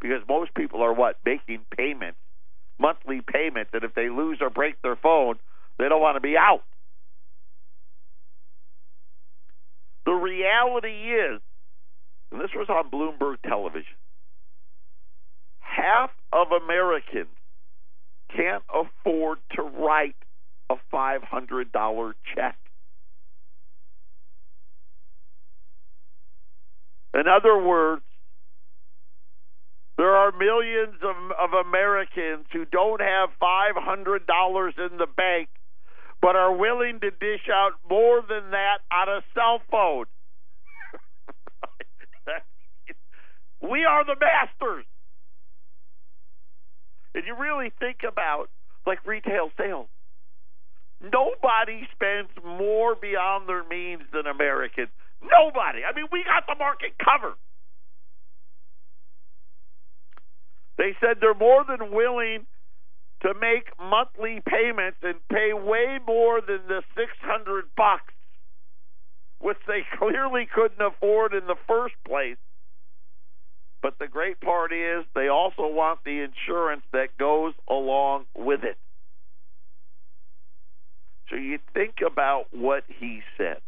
because 0.00 0.22
most 0.28 0.54
people 0.54 0.82
are 0.82 0.92
what 0.92 1.16
making 1.24 1.60
payments, 1.76 2.18
monthly 2.78 3.20
payments, 3.20 3.70
and 3.72 3.84
if 3.84 3.94
they 3.94 4.08
lose 4.08 4.38
or 4.40 4.50
break 4.50 4.80
their 4.82 4.96
phone, 4.96 5.36
they 5.78 5.88
don't 5.88 6.00
want 6.00 6.16
to 6.16 6.20
be 6.20 6.36
out. 6.36 6.62
The 10.04 10.12
reality 10.12 11.12
is, 11.12 11.40
and 12.32 12.40
this 12.40 12.50
was 12.54 12.68
on 12.68 12.90
Bloomberg 12.90 13.36
television, 13.46 13.96
half 15.60 16.10
of 16.32 16.48
Americans 16.50 17.28
can't 18.34 18.64
afford 18.72 19.38
to 19.54 19.62
write 19.62 20.16
a 20.70 20.76
$500 20.92 22.12
check. 22.34 22.56
In 27.14 27.28
other 27.28 27.58
words, 27.58 28.02
there 29.98 30.16
are 30.16 30.32
millions 30.32 30.96
of, 31.02 31.16
of 31.38 31.66
Americans 31.66 32.46
who 32.52 32.64
don't 32.64 33.00
have 33.00 33.28
$500 33.40 34.90
in 34.90 34.96
the 34.98 35.06
bank, 35.06 35.48
but 36.20 36.36
are 36.36 36.54
willing 36.54 37.00
to 37.00 37.10
dish 37.10 37.48
out 37.52 37.72
more 37.88 38.22
than 38.26 38.50
that 38.52 38.78
on 38.90 39.08
a 39.08 39.20
cell 39.34 39.60
phone. 39.70 40.06
we 43.70 43.84
are 43.84 44.04
the 44.04 44.16
masters. 44.18 44.86
And 47.14 47.24
you 47.26 47.36
really 47.38 47.70
think 47.78 47.98
about 48.08 48.48
like 48.86 49.06
retail 49.06 49.50
sales. 49.58 49.88
Nobody 51.02 51.86
spends 51.94 52.30
more 52.44 52.94
beyond 52.94 53.48
their 53.48 53.64
means 53.64 54.02
than 54.12 54.26
Americans. 54.26 54.88
Nobody. 55.22 55.80
I 55.84 55.94
mean, 55.94 56.06
we 56.10 56.24
got 56.24 56.46
the 56.46 56.58
market 56.58 56.92
covered. 56.98 57.36
They 60.78 60.96
said 61.00 61.18
they're 61.20 61.34
more 61.34 61.64
than 61.64 61.92
willing 61.92 62.46
to 63.22 63.34
make 63.34 63.70
monthly 63.78 64.42
payments 64.48 64.98
and 65.02 65.16
pay 65.30 65.52
way 65.52 65.98
more 66.04 66.40
than 66.40 66.60
the 66.66 66.82
600 66.96 67.64
bucks 67.76 68.12
which 69.38 69.58
they 69.66 69.82
clearly 69.98 70.48
couldn't 70.52 70.80
afford 70.80 71.34
in 71.34 71.46
the 71.46 71.56
first 71.68 71.94
place 72.06 72.38
but 73.82 73.98
the 73.98 74.06
great 74.06 74.40
part 74.40 74.72
is 74.72 75.04
they 75.14 75.26
also 75.28 75.66
want 75.66 75.98
the 76.04 76.24
insurance 76.24 76.82
that 76.92 77.18
goes 77.18 77.52
along 77.68 78.24
with 78.36 78.62
it. 78.62 78.78
So 81.28 81.36
you 81.36 81.58
think 81.74 81.96
about 82.06 82.44
what 82.52 82.84
he 82.86 83.22
said. 83.36 83.58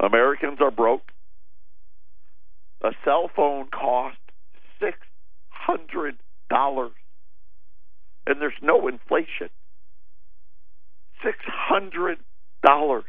Americans 0.00 0.58
are 0.60 0.70
broke. 0.70 1.12
A 2.82 2.90
cell 3.04 3.30
phone 3.34 3.68
costs 3.68 4.18
six 4.80 4.96
hundred 5.48 6.16
dollars, 6.48 6.92
and 8.26 8.40
there's 8.40 8.54
no 8.62 8.88
inflation. 8.88 9.50
Six 11.22 11.36
hundred 11.44 12.18
dollars, 12.64 13.04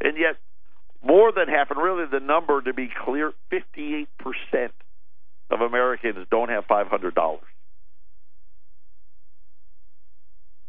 and 0.00 0.16
yet 0.16 0.36
more 1.04 1.32
than 1.32 1.48
half, 1.48 1.70
and 1.70 1.80
really 1.80 2.06
the 2.10 2.20
number 2.20 2.60
to 2.60 2.72
be 2.72 2.88
clear, 3.04 3.32
58% 3.52 4.06
of 5.50 5.60
Americans 5.60 6.26
don't 6.30 6.48
have 6.48 6.66
$500. 6.66 7.38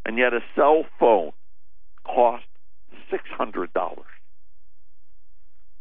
And 0.06 0.18
yet 0.18 0.34
a 0.34 0.40
cell 0.56 0.86
phone 1.00 1.32
costs 2.06 2.48
$600. 3.12 3.68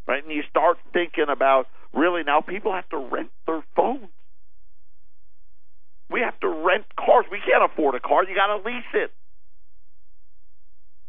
Right? 0.09 0.25
And 0.25 0.33
you 0.33 0.43
start 0.49 0.79
thinking 0.95 1.27
about 1.31 1.67
really 1.93 2.23
now 2.25 2.41
people 2.41 2.73
have 2.73 2.89
to 2.89 2.97
rent 2.97 3.29
their 3.47 3.63
phones. 3.77 4.09
We 6.11 6.21
have 6.21 6.41
to 6.41 6.49
rent 6.49 6.87
cars. 6.97 7.27
We 7.31 7.39
can't 7.45 7.71
afford 7.71 7.95
a 7.95 8.01
car. 8.01 8.25
You 8.25 8.35
got 8.35 8.49
to 8.49 8.65
lease 8.65 8.93
it. 8.95 9.13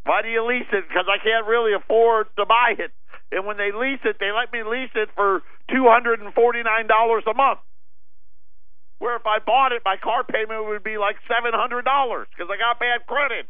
Why 0.04 0.20
do 0.20 0.28
you 0.28 0.44
lease 0.46 0.68
it? 0.72 0.84
Because 0.86 1.08
I 1.08 1.16
can't 1.22 1.46
really 1.46 1.72
afford 1.72 2.28
to 2.36 2.44
buy 2.44 2.76
it. 2.76 2.92
And 3.32 3.46
when 3.46 3.56
they 3.56 3.72
lease 3.72 4.04
it, 4.04 4.16
they 4.20 4.32
let 4.32 4.52
me 4.52 4.60
lease 4.60 4.92
it 4.94 5.08
for 5.14 5.40
two 5.70 5.86
hundred 5.88 6.20
and 6.20 6.34
forty 6.34 6.62
nine 6.62 6.86
dollars 6.86 7.24
a 7.30 7.34
month. 7.34 7.60
Where 8.98 9.16
if 9.16 9.24
I 9.24 9.38
bought 9.38 9.72
it, 9.72 9.82
my 9.84 9.96
car 9.96 10.24
payment 10.24 10.66
would 10.66 10.84
be 10.84 10.98
like 10.98 11.16
seven 11.24 11.52
hundred 11.54 11.84
dollars 11.84 12.28
because 12.28 12.50
I 12.52 12.58
got 12.58 12.80
bad 12.80 13.06
credit. 13.06 13.46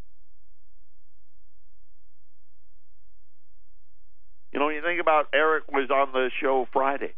You 4.52 4.58
know, 4.58 4.68
you 4.68 4.82
think 4.82 5.00
about 5.00 5.26
Eric 5.32 5.70
was 5.70 5.90
on 5.90 6.12
the 6.12 6.30
show 6.40 6.66
Friday. 6.72 7.14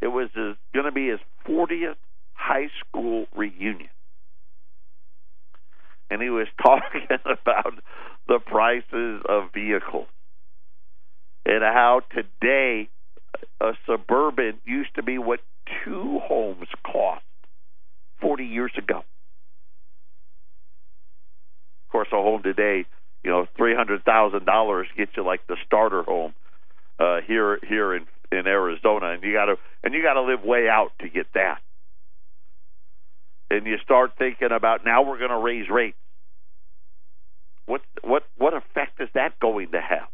It 0.00 0.08
was 0.08 0.28
going 0.34 0.84
to 0.84 0.92
be 0.92 1.08
his 1.08 1.20
40th 1.48 1.96
high 2.34 2.68
school 2.80 3.26
reunion. 3.34 3.88
And 6.10 6.22
he 6.22 6.30
was 6.30 6.46
talking 6.62 7.06
about 7.10 7.74
the 8.26 8.38
prices 8.38 9.22
of 9.28 9.52
vehicles 9.52 10.06
and 11.46 11.62
how 11.62 12.02
today 12.14 12.88
a 13.60 13.72
suburban 13.86 14.58
used 14.64 14.94
to 14.96 15.02
be 15.02 15.18
what 15.18 15.40
two 15.84 16.20
homes 16.22 16.68
cost 16.84 17.24
40 18.20 18.44
years 18.44 18.72
ago. 18.76 18.98
Of 18.98 19.04
course, 21.92 22.08
a 22.12 22.16
home 22.16 22.42
today, 22.42 22.84
you 23.24 23.30
know, 23.30 23.46
three 23.56 23.74
hundred 23.74 24.04
thousand 24.04 24.44
dollars 24.44 24.86
gets 24.96 25.12
you 25.16 25.24
like 25.24 25.46
the 25.46 25.56
starter 25.66 26.02
home 26.02 26.34
uh, 26.98 27.20
here 27.26 27.58
here 27.66 27.94
in 27.94 28.06
in 28.30 28.46
Arizona, 28.46 29.12
and 29.12 29.22
you 29.22 29.32
got 29.32 29.46
to 29.46 29.56
and 29.82 29.94
you 29.94 30.02
got 30.02 30.14
to 30.14 30.22
live 30.22 30.42
way 30.44 30.68
out 30.68 30.90
to 31.00 31.08
get 31.08 31.26
that. 31.34 31.58
And 33.50 33.66
you 33.66 33.78
start 33.82 34.12
thinking 34.18 34.52
about 34.52 34.84
now 34.84 35.02
we're 35.02 35.18
going 35.18 35.30
to 35.30 35.38
raise 35.38 35.68
rates. 35.70 35.96
What 37.66 37.82
what 38.02 38.24
what 38.36 38.54
effect 38.54 39.00
is 39.00 39.08
that 39.14 39.38
going 39.40 39.72
to 39.72 39.80
have? 39.80 40.08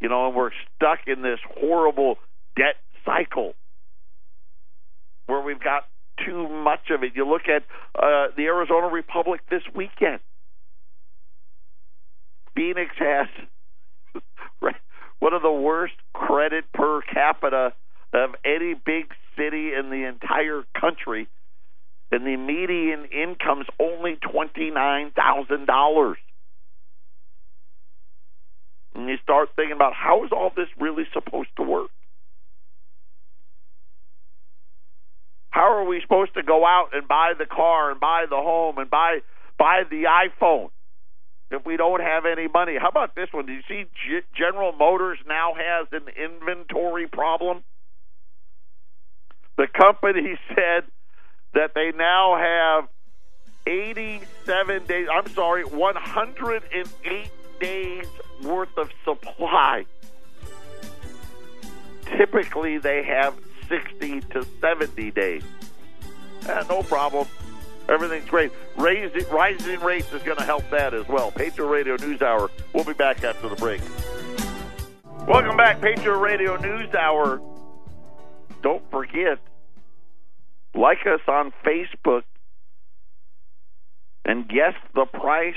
You 0.00 0.08
know, 0.08 0.28
and 0.28 0.36
we're 0.36 0.50
stuck 0.76 1.00
in 1.06 1.22
this 1.22 1.38
horrible 1.60 2.16
debt 2.56 2.76
cycle 3.04 3.54
where 5.26 5.40
we've 5.42 5.62
got 5.62 5.84
too 6.24 6.48
much 6.48 6.90
of 6.90 7.02
it. 7.02 7.12
You 7.14 7.28
look 7.28 7.42
at 7.48 7.62
uh, 7.94 8.28
the 8.36 8.44
Arizona 8.44 8.88
Republic 8.88 9.40
this 9.50 9.62
weekend. 9.74 10.20
Phoenix 12.54 12.90
has 12.98 13.26
one 15.20 15.34
of 15.34 15.42
the 15.42 15.52
worst 15.52 15.94
credit 16.12 16.64
per 16.72 17.02
capita 17.02 17.72
of 18.12 18.30
any 18.44 18.74
big 18.74 19.12
city 19.36 19.72
in 19.72 19.90
the 19.90 20.08
entire 20.08 20.62
country, 20.78 21.28
and 22.10 22.26
the 22.26 22.36
median 22.36 23.04
income's 23.06 23.66
only 23.78 24.16
twenty 24.16 24.70
nine 24.70 25.12
thousand 25.12 25.66
dollars. 25.66 26.18
And 28.94 29.08
you 29.08 29.16
start 29.22 29.50
thinking 29.54 29.76
about 29.76 29.92
how 29.94 30.24
is 30.24 30.30
all 30.32 30.50
this 30.54 30.66
really 30.78 31.04
supposed 31.12 31.50
to 31.56 31.62
work? 31.62 31.90
How 35.50 35.72
are 35.76 35.84
we 35.84 36.00
supposed 36.00 36.34
to 36.34 36.42
go 36.42 36.64
out 36.64 36.88
and 36.92 37.06
buy 37.06 37.34
the 37.38 37.46
car 37.46 37.90
and 37.90 38.00
buy 38.00 38.24
the 38.28 38.36
home 38.36 38.78
and 38.78 38.90
buy 38.90 39.18
buy 39.58 39.82
the 39.88 40.04
iPhone 40.04 40.70
if 41.50 41.64
we 41.66 41.76
don't 41.76 42.00
have 42.00 42.26
any 42.26 42.48
money? 42.48 42.76
How 42.80 42.88
about 42.88 43.14
this 43.14 43.28
one? 43.32 43.46
Do 43.46 43.52
you 43.52 43.62
see 43.68 43.84
G- 44.06 44.20
General 44.34 44.72
Motors 44.72 45.18
now 45.26 45.52
has 45.54 45.88
an 45.92 46.08
inventory 46.16 47.06
problem? 47.06 47.62
The 49.56 49.66
company 49.66 50.38
said 50.48 50.84
that 51.54 51.74
they 51.74 51.92
now 51.96 52.36
have 52.36 52.88
87 53.66 54.86
days, 54.86 55.08
I'm 55.12 55.28
sorry, 55.34 55.64
108 55.64 57.30
days 57.60 58.06
worth 58.42 58.78
of 58.78 58.90
supply. 59.04 59.84
Typically, 62.16 62.78
they 62.78 63.02
have 63.02 63.34
60 63.68 64.20
to 64.32 64.46
70 64.60 65.10
days. 65.10 65.42
Eh, 66.48 66.64
no 66.68 66.82
problem. 66.82 67.26
Everything's 67.88 68.28
great. 68.28 68.52
Rising 68.76 69.80
rates 69.80 70.12
is 70.12 70.22
going 70.22 70.38
to 70.38 70.44
help 70.44 70.68
that 70.70 70.94
as 70.94 71.08
well. 71.08 71.30
Patriot 71.32 71.68
Radio 71.68 71.96
News 71.96 72.22
Hour. 72.22 72.50
We'll 72.72 72.84
be 72.84 72.92
back 72.92 73.24
after 73.24 73.48
the 73.48 73.56
break. 73.56 73.80
Welcome 75.26 75.56
back, 75.56 75.80
Patriot 75.80 76.18
Radio 76.18 76.56
News 76.56 76.94
Hour. 76.94 77.40
Don't 78.62 78.88
forget, 78.90 79.38
like 80.74 80.98
us 81.06 81.20
on 81.26 81.52
Facebook 81.64 82.22
and 84.24 84.48
guess 84.48 84.74
the 84.94 85.06
price 85.06 85.54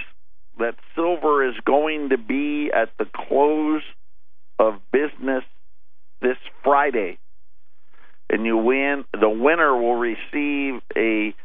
that 0.59 0.75
silver 0.95 1.47
is 1.47 1.55
going 1.65 2.09
to 2.09 2.17
be 2.17 2.71
at 2.73 2.89
the 2.97 3.05
close 3.05 3.83
of 4.59 4.75
business 4.91 5.43
this 6.21 6.38
Friday. 6.63 7.17
And 8.29 8.45
you 8.45 8.57
win, 8.57 9.05
the 9.12 9.29
winner 9.29 9.75
will 9.75 9.95
receive 9.95 10.81
a 10.95 11.36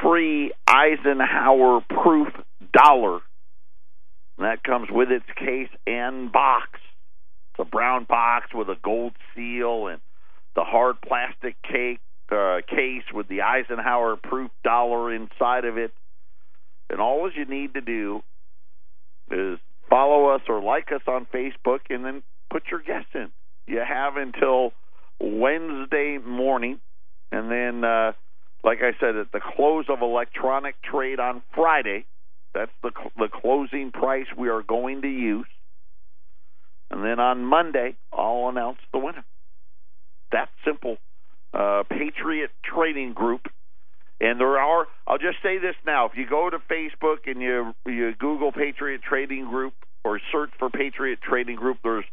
free 0.00 0.52
Eisenhower 0.66 1.80
proof 1.88 2.28
dollar. 2.72 3.20
And 4.36 4.46
that 4.46 4.64
comes 4.64 4.88
with 4.90 5.10
its 5.10 5.26
case 5.36 5.68
and 5.86 6.32
box. 6.32 6.68
It's 7.52 7.60
a 7.60 7.64
brown 7.64 8.04
box 8.04 8.48
with 8.52 8.68
a 8.68 8.76
gold 8.82 9.12
seal 9.34 9.86
and 9.86 10.00
the 10.56 10.64
hard 10.64 10.96
plastic 11.00 11.56
cake 11.62 12.00
uh, 12.30 12.58
case 12.68 13.04
with 13.12 13.28
the 13.28 13.42
Eisenhower 13.42 14.16
proof 14.16 14.50
dollar 14.64 15.14
inside 15.14 15.64
of 15.64 15.78
it. 15.78 15.92
And 16.90 17.00
all 17.00 17.30
you 17.34 17.44
need 17.44 17.74
to 17.74 17.80
do 17.80 18.22
is 19.30 19.58
follow 19.88 20.26
us 20.26 20.42
or 20.48 20.62
like 20.62 20.90
us 20.92 21.02
on 21.06 21.26
Facebook 21.32 21.80
and 21.90 22.04
then 22.04 22.22
put 22.50 22.64
your 22.70 22.80
guess 22.80 23.04
in. 23.14 23.30
You 23.66 23.82
have 23.86 24.16
until 24.16 24.72
Wednesday 25.20 26.18
morning, 26.18 26.80
and 27.32 27.50
then, 27.50 27.84
uh, 27.84 28.12
like 28.64 28.78
I 28.80 28.98
said, 28.98 29.16
at 29.16 29.32
the 29.32 29.40
close 29.40 29.86
of 29.88 30.00
electronic 30.02 30.82
trade 30.82 31.20
on 31.20 31.42
Friday, 31.54 32.06
that's 32.54 32.72
the 32.82 32.90
the 33.16 33.28
closing 33.28 33.92
price 33.92 34.26
we 34.36 34.48
are 34.48 34.62
going 34.62 35.02
to 35.02 35.08
use, 35.08 35.46
and 36.90 37.04
then 37.04 37.20
on 37.20 37.44
Monday 37.44 37.96
I'll 38.12 38.48
announce 38.48 38.78
the 38.92 38.98
winner. 38.98 39.24
That 40.32 40.48
simple. 40.64 40.96
Uh, 41.52 41.84
Patriot 41.88 42.50
Trading 42.64 43.12
Group 43.12 43.46
and 44.20 44.40
there 44.40 44.58
are, 44.58 44.86
I'll 45.06 45.18
just 45.18 45.42
say 45.42 45.58
this 45.58 45.74
now: 45.84 46.06
if 46.06 46.12
you 46.16 46.26
go 46.28 46.48
to 46.48 46.58
Facebook 46.58 47.26
and 47.26 47.42
you 47.42 47.74
you 47.84 48.14
Google 48.18 48.52
Patriot 48.52 49.02
Trading 49.02 49.46
Group 49.46 49.74
or 50.04 50.20
search 50.32 50.50
for 50.58 50.70
Patriot 50.70 51.18
Trading 51.20 51.56
Group, 51.56 51.78
there's 51.82 52.04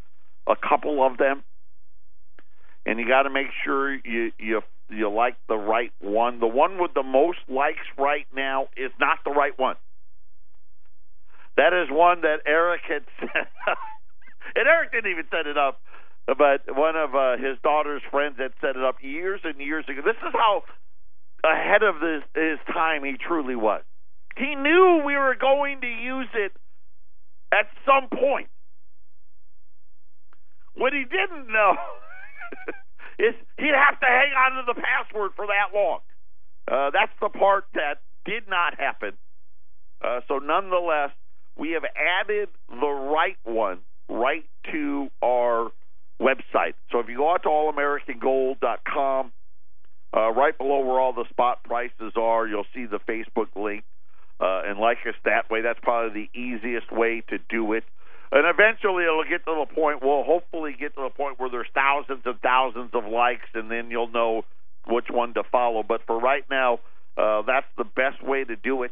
a 0.48 0.56
couple 0.56 1.06
of 1.06 1.18
them, 1.18 1.44
and 2.86 3.00
you 3.00 3.08
got 3.08 3.24
to 3.24 3.30
make 3.30 3.48
sure 3.64 3.94
you 3.94 4.32
you 4.40 4.62
you 4.92 5.10
like 5.10 5.36
the 5.48 5.58
right 5.58 5.92
one. 6.00 6.40
The 6.40 6.48
one 6.48 6.80
with 6.80 6.94
the 6.94 7.04
most 7.04 7.40
likes 7.50 7.86
right 7.98 8.28
now 8.36 8.68
is 8.78 8.92
not 9.00 9.20
the 9.26 9.32
right 9.32 9.58
one. 9.58 9.76
That 11.58 11.74
is 11.74 11.90
one 11.90 12.22
that 12.22 12.38
Eric 12.46 12.82
had 12.88 13.04
set 13.20 13.48
up, 13.68 13.78
and 14.56 14.68
Eric 14.68 14.92
didn't 14.92 15.12
even 15.12 15.26
set 15.30 15.48
it 15.48 15.58
up, 15.58 15.80
but 16.26 16.64
one 16.76 16.96
of 16.96 17.16
uh, 17.16 17.38
his 17.38 17.58
daughter's 17.64 18.02
friends 18.10 18.36
had 18.38 18.52
set 18.62 18.76
it 18.76 18.84
up 18.84 18.98
years 19.02 19.42
and 19.44 19.60
years 19.60 19.86
ago. 19.90 20.02
This 20.04 20.16
is 20.16 20.34
how 20.34 20.64
ahead 21.44 21.84
of 21.84 21.96
this, 22.00 22.24
his 22.36 22.60
time 22.72 23.04
he 23.04 23.16
truly 23.18 23.56
was. 23.56 23.82
He 24.38 24.56
knew 24.56 25.02
we 25.06 25.16
were 25.16 25.36
going 25.40 25.82
to 25.82 25.88
use 25.88 26.30
it 26.34 26.54
at 27.52 27.68
some 27.86 28.08
point. 28.10 28.48
What 30.76 30.94
he 30.94 31.04
didn't 31.04 31.52
know 31.52 31.76
is 33.22 33.36
he'd 33.58 33.78
have 33.78 34.00
to 34.00 34.08
hang 34.08 34.34
on 34.34 34.66
to 34.66 34.74
the 34.74 34.82
password 34.82 35.32
for 35.36 35.46
that 35.48 35.74
long. 35.74 36.00
Uh, 36.68 36.90
that's 36.92 37.12
the 37.22 37.30
part 37.30 37.66
that 37.74 38.02
did 38.26 38.48
not 38.50 38.80
happen. 38.80 39.14
Uh, 40.02 40.22
so, 40.28 40.40
nonetheless, 40.40 41.12
we 41.58 41.72
have 41.72 41.84
added 41.86 42.50
the 42.70 42.88
right 42.88 43.38
one 43.44 43.80
right 44.10 44.46
to 44.72 45.10
our 45.24 45.72
website. 46.20 46.74
So, 46.92 47.00
if 47.00 47.08
you 47.08 47.18
go 47.18 47.32
out 47.32 47.44
to 47.44 47.50
allamericangold.com, 47.50 49.32
uh, 50.14 50.32
right 50.32 50.58
below 50.58 50.80
where 50.80 51.00
all 51.00 51.14
the 51.14 51.26
spot 51.30 51.64
prices 51.64 52.14
are, 52.16 52.48
you'll 52.48 52.66
see 52.74 52.86
the 52.86 53.00
Facebook 53.00 53.56
link. 53.56 53.84
Uh, 54.40 54.64
and 54.66 54.80
like 54.80 54.98
us 55.08 55.14
that 55.24 55.52
way. 55.52 55.62
That's 55.62 55.80
probably 55.84 56.28
the 56.34 56.40
easiest 56.40 56.92
way 56.92 57.22
to 57.30 57.38
do 57.48 57.74
it. 57.74 57.84
And 58.32 58.46
eventually 58.48 59.04
it'll 59.04 59.26
get 59.26 59.44
to 59.46 59.66
the 59.68 59.76
point, 59.76 60.02
we'll 60.02 60.24
hopefully 60.24 60.74
get 60.80 60.96
to 60.96 61.02
the 61.04 61.10
point 61.10 61.40
where 61.40 61.50
there's 61.50 61.68
thousands 61.74 62.22
and 62.26 62.40
thousands 62.40 62.92
of 62.94 63.06
likes, 63.06 63.48
and 63.54 63.70
then 63.70 63.92
you'll 63.92 64.12
know 64.12 64.44
which 64.88 65.08
one 65.10 65.34
to 65.34 65.44
follow. 65.52 65.84
But 65.84 66.02
for 66.08 66.18
right 66.18 66.46
now, 66.50 66.80
uh, 67.18 67.42
that's 67.42 67.68
the 67.78 67.84
best 67.84 68.24
way 68.24 68.46
to 68.46 68.56
do 68.56 68.84
it. 68.84 68.92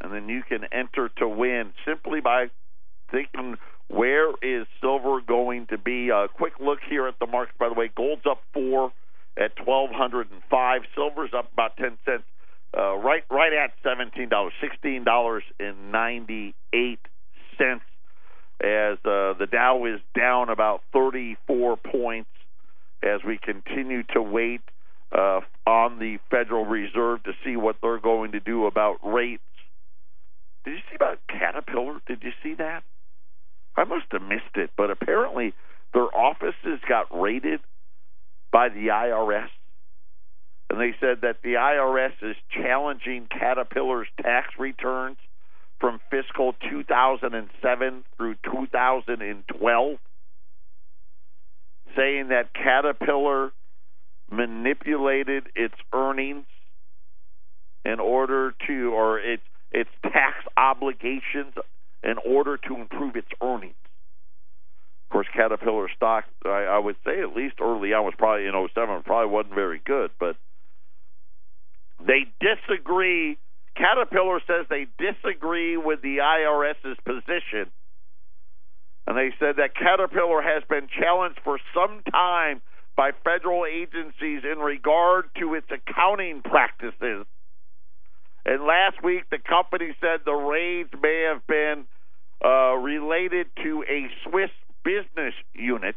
And 0.00 0.10
then 0.14 0.30
you 0.30 0.42
can 0.42 0.64
enter 0.72 1.10
to 1.18 1.28
win 1.28 1.74
simply 1.84 2.22
by 2.22 2.46
thinking, 3.10 3.56
where 3.88 4.30
is 4.40 4.66
silver 4.80 5.20
going 5.20 5.66
to 5.66 5.76
be? 5.76 6.08
A 6.08 6.28
quick 6.28 6.54
look 6.60 6.78
here 6.88 7.06
at 7.06 7.18
the 7.18 7.26
market, 7.26 7.58
by 7.58 7.68
the 7.68 7.74
way. 7.74 7.90
Gold's 7.94 8.22
up 8.24 8.40
four 8.54 8.92
at 9.36 9.54
twelve 9.56 9.90
hundred 9.90 10.30
and 10.30 10.40
five. 10.48 10.82
Silver's 10.94 11.30
up 11.36 11.52
about 11.52 11.76
ten 11.76 11.98
cents, 12.06 12.22
uh, 12.76 12.94
right 12.96 13.24
right 13.30 13.52
at 13.52 13.72
seventeen 13.82 14.28
dollars, 14.30 14.54
sixteen 14.62 15.04
dollars 15.04 15.42
and 15.58 15.92
ninety 15.92 16.54
eight 16.72 17.00
cents. 17.58 17.82
As 18.62 18.98
uh, 19.04 19.32
the 19.38 19.48
Dow 19.50 19.86
is 19.86 20.00
down 20.14 20.50
about 20.50 20.82
thirty 20.92 21.36
four 21.46 21.76
points, 21.76 22.28
as 23.02 23.20
we 23.26 23.38
continue 23.38 24.02
to 24.14 24.20
wait 24.20 24.60
uh, 25.12 25.40
on 25.66 25.98
the 25.98 26.18
Federal 26.30 26.66
Reserve 26.66 27.22
to 27.24 27.32
see 27.44 27.56
what 27.56 27.76
they're 27.82 27.98
going 27.98 28.32
to 28.32 28.40
do 28.40 28.66
about 28.66 28.98
rates. 29.02 29.42
Did 30.64 30.72
you 30.72 30.80
see 30.90 30.96
about 30.96 31.20
Caterpillar? 31.28 32.00
Did 32.06 32.22
you 32.22 32.32
see 32.42 32.54
that? 32.54 32.82
I 33.76 33.84
must 33.84 34.06
have 34.12 34.22
missed 34.22 34.56
it, 34.56 34.70
but 34.76 34.90
apparently 34.90 35.54
their 35.94 36.14
offices 36.14 36.80
got 36.86 37.06
raided 37.18 37.60
by 38.52 38.68
the 38.68 38.88
IRS. 38.88 39.48
And 40.68 40.80
they 40.80 40.94
said 41.00 41.22
that 41.22 41.38
the 41.42 41.54
IRS 41.54 42.12
is 42.22 42.36
challenging 42.50 43.26
Caterpillar's 43.30 44.08
tax 44.22 44.48
returns 44.58 45.16
from 45.80 46.00
fiscal 46.10 46.54
2007 46.70 48.04
through 48.16 48.34
2012, 48.44 49.98
saying 51.96 52.28
that 52.28 52.52
Caterpillar 52.54 53.52
manipulated 54.30 55.44
its 55.56 55.74
earnings 55.92 56.46
in 57.84 57.98
order 57.98 58.54
to, 58.66 58.92
or 58.92 59.18
its 59.18 59.42
its 59.72 59.90
tax 60.02 60.36
obligations 60.56 61.54
in 62.02 62.16
order 62.26 62.56
to 62.56 62.74
improve 62.76 63.16
its 63.16 63.28
earnings. 63.42 63.74
Of 65.08 65.12
course, 65.12 65.26
Caterpillar 65.34 65.88
stock, 65.94 66.24
I, 66.44 66.64
I 66.64 66.78
would 66.78 66.96
say 67.04 67.20
at 67.20 67.36
least 67.36 67.56
early 67.60 67.92
on 67.92 68.04
was 68.04 68.14
probably 68.16 68.46
in 68.46 68.52
07, 68.74 69.02
probably 69.04 69.32
wasn't 69.32 69.54
very 69.54 69.80
good, 69.84 70.10
but 70.18 70.36
they 72.06 72.26
disagree. 72.40 73.38
Caterpillar 73.80 74.40
says 74.46 74.66
they 74.68 74.86
disagree 74.98 75.76
with 75.78 76.02
the 76.02 76.18
IRS's 76.18 76.98
position. 77.04 77.72
And 79.06 79.16
they 79.16 79.32
said 79.40 79.56
that 79.56 79.74
Caterpillar 79.74 80.42
has 80.42 80.62
been 80.68 80.86
challenged 80.88 81.40
for 81.42 81.58
some 81.74 82.02
time 82.12 82.60
by 82.94 83.12
federal 83.24 83.64
agencies 83.64 84.42
in 84.44 84.58
regard 84.58 85.30
to 85.38 85.54
its 85.54 85.66
accounting 85.72 86.42
practices. 86.42 87.24
And 88.44 88.64
last 88.64 89.02
week, 89.02 89.24
the 89.30 89.38
company 89.38 89.96
said 90.00 90.20
the 90.24 90.32
raids 90.32 90.90
may 91.02 91.26
have 91.32 91.46
been 91.46 91.84
uh, 92.44 92.74
related 92.74 93.46
to 93.62 93.84
a 93.88 94.08
Swiss 94.28 94.50
business 94.84 95.34
unit. 95.54 95.96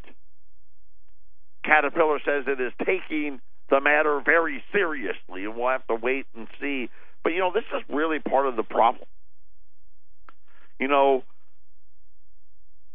Caterpillar 1.64 2.20
says 2.24 2.44
it 2.46 2.60
is 2.60 2.72
taking 2.84 3.40
the 3.70 3.80
matter 3.80 4.20
very 4.24 4.62
seriously, 4.72 5.44
and 5.44 5.56
we'll 5.56 5.70
have 5.70 5.86
to 5.88 5.94
wait 5.94 6.26
and 6.34 6.48
see. 6.60 6.88
But, 7.24 7.32
you 7.32 7.40
know, 7.40 7.50
this 7.52 7.64
is 7.74 7.82
really 7.88 8.20
part 8.20 8.46
of 8.46 8.54
the 8.54 8.62
problem. 8.62 9.06
You 10.78 10.88
know, 10.88 11.24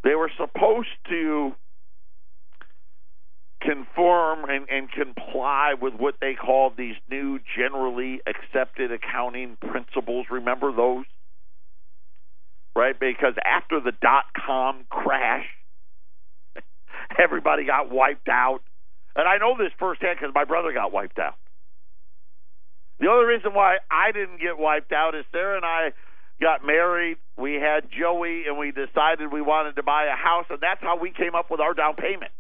they 0.04 0.16
were 0.16 0.32
supposed 0.38 0.88
to 1.10 1.54
conform 3.62 4.46
and, 4.50 4.68
and 4.70 4.90
comply 4.92 5.74
with 5.80 5.94
what 5.96 6.16
they 6.22 6.34
called 6.34 6.74
these 6.78 6.96
new 7.10 7.40
generally 7.58 8.22
accepted 8.26 8.92
accounting 8.92 9.58
principles. 9.60 10.28
Remember 10.30 10.72
those? 10.72 11.06
Right? 12.76 12.98
Because 12.98 13.34
after 13.44 13.82
the 13.82 13.92
dot 14.02 14.26
com 14.46 14.86
crash, 14.90 15.46
everybody 17.20 17.66
got 17.66 17.92
wiped 17.92 18.30
out. 18.30 18.60
And 19.16 19.28
I 19.28 19.38
know 19.38 19.58
this 19.58 19.72
firsthand 19.78 20.18
because 20.20 20.34
my 20.34 20.46
brother 20.46 20.72
got 20.72 20.94
wiped 20.94 21.20
out. 21.20 21.36
The 23.00 23.08
only 23.08 23.26
reason 23.26 23.54
why 23.54 23.78
I 23.89 24.12
didn't 24.12 24.41
get 24.41 24.58
wiped 24.58 24.91
out 24.91 25.16
is 25.16 25.26
Sarah 25.32 25.56
and 25.56 25.66
I 25.66 25.93
got 26.41 26.66
married. 26.66 27.18
We 27.38 27.56
had 27.56 27.89
Joey, 27.91 28.43
and 28.47 28.58
we 28.58 28.72
decided 28.72 29.32
we 29.32 29.41
wanted 29.41 29.76
to 29.76 29.84
buy 29.84 30.06
a 30.06 30.16
house, 30.16 30.45
and 30.50 30.60
that's 30.62 30.82
how 30.82 30.97
we 30.97 31.12
came 31.12 31.36
up 31.36 31.50
with 31.50 31.60
our 31.60 31.74
down 31.74 31.95
payment. 31.95 32.32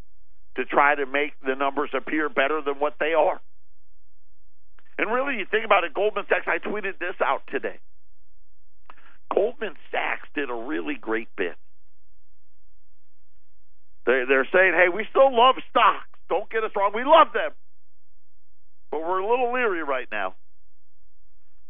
to 0.56 0.64
try 0.64 0.94
to 0.94 1.06
make 1.06 1.32
the 1.46 1.54
numbers 1.54 1.90
appear 1.96 2.28
better 2.28 2.60
than 2.64 2.74
what 2.74 2.94
they 2.98 3.14
are. 3.14 3.40
And 5.00 5.10
really, 5.10 5.38
you 5.38 5.46
think 5.50 5.64
about 5.64 5.84
it, 5.84 5.94
Goldman 5.94 6.26
Sachs, 6.28 6.44
I 6.46 6.58
tweeted 6.58 6.98
this 7.00 7.14
out 7.24 7.40
today. 7.50 7.78
Goldman 9.32 9.72
Sachs 9.90 10.28
did 10.34 10.50
a 10.50 10.54
really 10.54 10.94
great 10.94 11.28
bit. 11.38 11.56
They're, 14.04 14.26
they're 14.26 14.48
saying, 14.52 14.74
hey, 14.76 14.90
we 14.94 15.06
still 15.08 15.34
love 15.34 15.54
stocks. 15.70 16.04
Don't 16.28 16.50
get 16.50 16.64
us 16.64 16.72
wrong. 16.76 16.92
We 16.94 17.04
love 17.04 17.28
them. 17.32 17.52
But 18.90 19.00
we're 19.00 19.20
a 19.20 19.26
little 19.26 19.54
leery 19.54 19.82
right 19.82 20.06
now. 20.12 20.34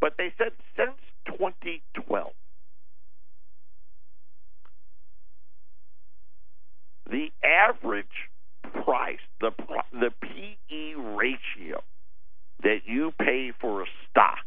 But 0.00 0.14
they 0.18 0.34
said 0.36 0.50
since 0.76 0.98
2012, 1.38 2.32
the 7.08 7.28
average 7.44 8.06
price, 8.84 9.18
the 9.40 9.52
the 9.92 10.10
PE 10.20 10.94
ratio 10.96 11.84
that 12.62 12.80
you 12.86 13.12
pay 13.18 13.52
for 13.60 13.82
a 13.82 13.86
stock 14.10 14.38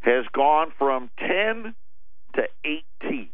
has 0.00 0.24
gone 0.32 0.72
from 0.78 1.10
10 1.18 1.74
to 2.34 2.42
18. 3.02 3.28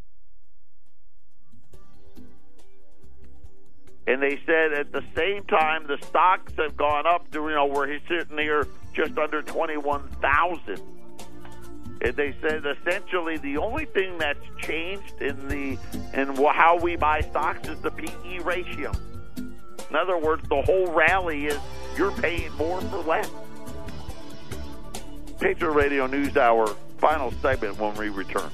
And 4.06 4.22
they 4.22 4.38
said 4.44 4.72
at 4.72 4.92
the 4.92 5.02
same 5.16 5.44
time 5.44 5.86
the 5.86 5.98
stocks 6.06 6.52
have 6.58 6.76
gone 6.76 7.06
up 7.06 7.30
to 7.30 7.40
you 7.48 7.54
know 7.54 7.66
where 7.66 7.90
he's 7.90 8.02
sitting 8.06 8.36
here 8.36 8.66
just 8.92 9.16
under 9.16 9.40
twenty 9.40 9.78
one 9.78 10.06
thousand. 10.20 10.82
And 12.02 12.14
they 12.14 12.34
said 12.42 12.64
essentially 12.66 13.38
the 13.38 13.56
only 13.56 13.86
thing 13.86 14.18
that's 14.18 14.44
changed 14.58 15.22
in 15.22 15.48
the 15.48 15.78
in 16.12 16.34
how 16.36 16.78
we 16.78 16.96
buy 16.96 17.22
stocks 17.22 17.66
is 17.66 17.80
the 17.80 17.90
PE 17.90 18.40
ratio. 18.40 18.92
In 19.90 19.96
other 19.96 20.18
words, 20.18 20.46
the 20.48 20.62
whole 20.62 20.86
rally 20.92 21.46
is 21.46 21.58
you're 21.96 22.12
paying 22.12 22.52
more 22.54 22.80
for 22.80 22.98
less. 22.98 23.30
Patriot 25.40 25.72
Radio 25.72 26.06
News 26.06 26.36
Hour 26.36 26.74
final 26.98 27.32
segment 27.42 27.78
when 27.78 27.94
we 27.96 28.08
return. 28.08 28.50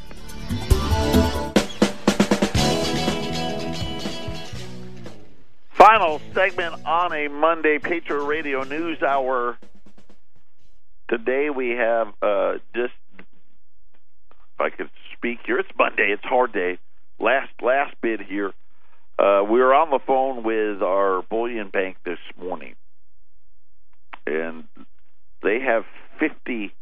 Final 5.70 6.20
segment 6.34 6.84
on 6.84 7.12
a 7.12 7.28
Monday 7.28 7.78
Patriot 7.78 8.24
Radio 8.24 8.64
News 8.64 9.00
Hour. 9.02 9.56
Today 11.08 11.48
we 11.48 11.70
have 11.70 12.08
uh, 12.20 12.54
just, 12.74 12.92
if 13.18 13.24
I 14.58 14.70
could 14.70 14.90
speak 15.16 15.38
here, 15.46 15.58
it's 15.58 15.70
Monday. 15.78 16.10
It's 16.12 16.24
hard 16.24 16.52
day. 16.52 16.78
Last 17.18 17.52
last 17.62 17.94
bid 18.00 18.20
here. 18.20 18.52
Uh, 19.20 19.44
we 19.44 19.60
were 19.60 19.74
on 19.74 19.90
the 19.90 19.98
phone 20.06 20.42
with 20.44 20.82
our 20.82 21.22
bullion 21.28 21.68
bank 21.68 21.96
this 22.06 22.18
morning, 22.40 22.74
and 24.26 24.64
they 25.42 25.58
have 25.60 25.84
50 26.18 26.72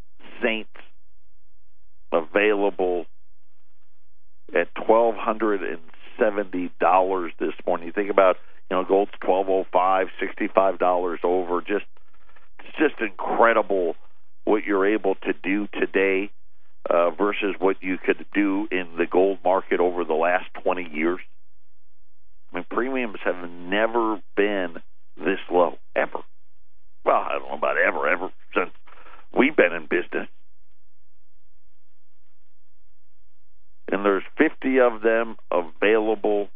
Saints 0.41 0.71
available 2.13 3.07
at 4.55 4.69
twelve 4.87 5.15
hundred 5.17 5.63
and 5.63 5.81
seventy 6.19 6.71
dollars 6.81 7.33
this 7.41 7.55
morning. 7.67 7.89
You 7.89 7.93
think 7.93 8.11
about 8.11 8.37
you 8.71 8.77
know 8.77 8.85
gold's 8.85 9.11
twelve 9.21 9.49
oh 9.49 9.65
five, 9.73 10.07
sixty 10.21 10.49
five 10.55 10.79
dollars 10.79 11.21
over. 11.25 11.61
Just 11.61 11.87
it's 12.61 12.79
just 12.79 13.01
incredible 13.01 13.97
what 14.45 14.65
you're 14.65 14.87
able 14.87 15.17
to 15.17 15.33
do 15.43 15.67
today 15.73 16.31
uh, 16.89 17.11
versus 17.11 17.55
what 17.59 17.77
you 17.83 17.99
could 17.99 18.25
do 18.33 18.69
in 18.71 18.87
the 18.97 19.07
gold 19.11 19.39
market 19.45 19.81
over 19.81 20.05
the 20.05 20.15
last 20.15 20.47
twenty 20.63 20.89
years. 20.93 21.21
I 22.53 22.57
mean, 22.57 22.67
premiums 22.71 23.19
have 23.25 23.49
never 23.49 24.21
been 24.37 24.77
this 25.17 25.41
low 25.51 25.79
ever. 25.95 26.21
Well, 27.05 27.17
I 27.17 27.39
don't 27.39 27.49
know 27.49 27.57
about 27.57 27.77
ever, 27.79 28.09
ever 28.09 28.31
since 28.55 28.71
we've 29.37 29.57
been 29.57 29.73
in 29.73 29.83
business. 29.83 30.29
and 33.91 34.05
there's 34.05 34.23
50 34.37 34.81
of 34.81 35.03
them 35.03 35.37
available 35.51 36.49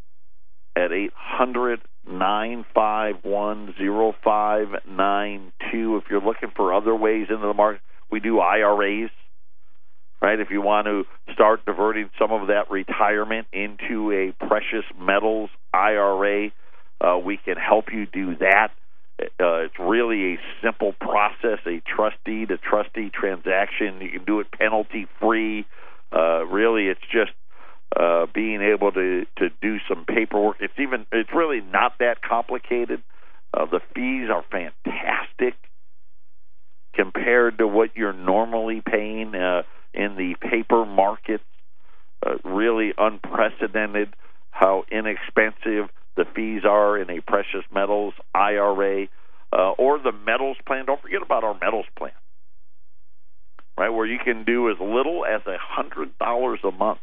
at 0.77 0.93
800 0.93 1.81
951 2.07 3.75
0592. 4.23 5.97
If 5.97 6.05
you're 6.11 6.21
looking 6.21 6.51
for 6.55 6.75
other 6.75 6.95
ways 6.95 7.29
into 7.31 7.47
the 7.47 7.55
market, 7.55 7.81
we 8.11 8.21
do 8.21 8.41
IRAs, 8.41 9.11
right? 10.23 10.39
If 10.39 10.51
you 10.51 10.63
want 10.63 10.87
to 10.87 11.05
start 11.33 11.67
diverting 11.67 12.09
some 12.19 12.31
of 12.31 12.47
that 12.47 12.71
retirement 12.71 13.49
into 13.53 14.13
a 14.13 14.47
precious 14.47 14.85
metals 14.99 15.51
IRA, 15.75 16.51
uh, 17.01 17.19
we 17.19 17.37
can 17.37 17.57
help 17.57 17.87
you 17.93 18.07
do 18.07 18.37
that. 18.37 18.69
Uh, 19.21 19.67
it's 19.67 19.79
really 19.79 20.35
a 20.35 20.39
simple 20.63 20.95
process, 21.01 21.59
a 21.67 21.83
trustee 21.85 22.47
to 22.47 22.57
trustee 22.57 23.11
transaction. 23.13 24.01
You 24.01 24.11
can 24.11 24.25
do 24.25 24.41
it 24.41 24.51
penalty 24.53 25.07
free. 25.21 25.67
Uh, 26.13 26.45
really, 26.47 26.87
it's 26.87 27.01
just 27.13 27.33
uh, 27.99 28.27
being 28.33 28.63
able 28.63 28.93
to 28.93 29.27
to 29.39 29.51
do 29.61 29.79
some 29.89 30.05
paperwork. 30.07 30.57
It's 30.61 30.75
even 30.79 31.07
it's 31.13 31.31
really 31.35 31.61
not 31.61 31.99
that 31.99 32.23
complicated. 32.23 33.03
Uh, 33.53 33.67
the 33.67 33.81
fees 33.95 34.29
are 34.31 34.45
fantastic 34.51 35.55
compared 36.95 37.59
to 37.59 37.67
what 37.67 37.91
you're 37.97 38.13
normally 38.13 38.83
paying 38.85 39.35
uh, 39.35 39.63
in 39.95 40.17
the 40.17 40.35
paper 40.41 40.85
market, 40.85 41.41
Uh, 42.25 42.37
really 42.45 42.95
unprecedented 42.97 44.15
how 44.53 44.85
inexpensive 44.93 45.91
the 46.15 46.25
fees 46.37 46.63
are 46.65 46.97
in 46.97 47.11
a 47.11 47.21
precious 47.21 47.65
metals 47.75 48.15
IRA 48.33 49.09
uh, 49.53 49.71
or 49.77 49.99
the 49.99 50.13
metals 50.13 50.57
plan. 50.65 50.87
Don't 50.87 51.01
forget 51.03 51.23
about 51.23 51.43
our 51.43 51.59
metals 51.59 51.87
plan 51.97 52.13
right? 53.77 53.91
Where 53.91 54.07
you 54.07 54.19
can 54.19 54.45
do 54.45 54.71
as 54.71 54.77
little 54.81 55.25
as 55.25 55.43
a 55.47 55.57
hundred 55.59 56.17
dollars 56.19 56.61
a 56.65 56.71
month 56.71 57.01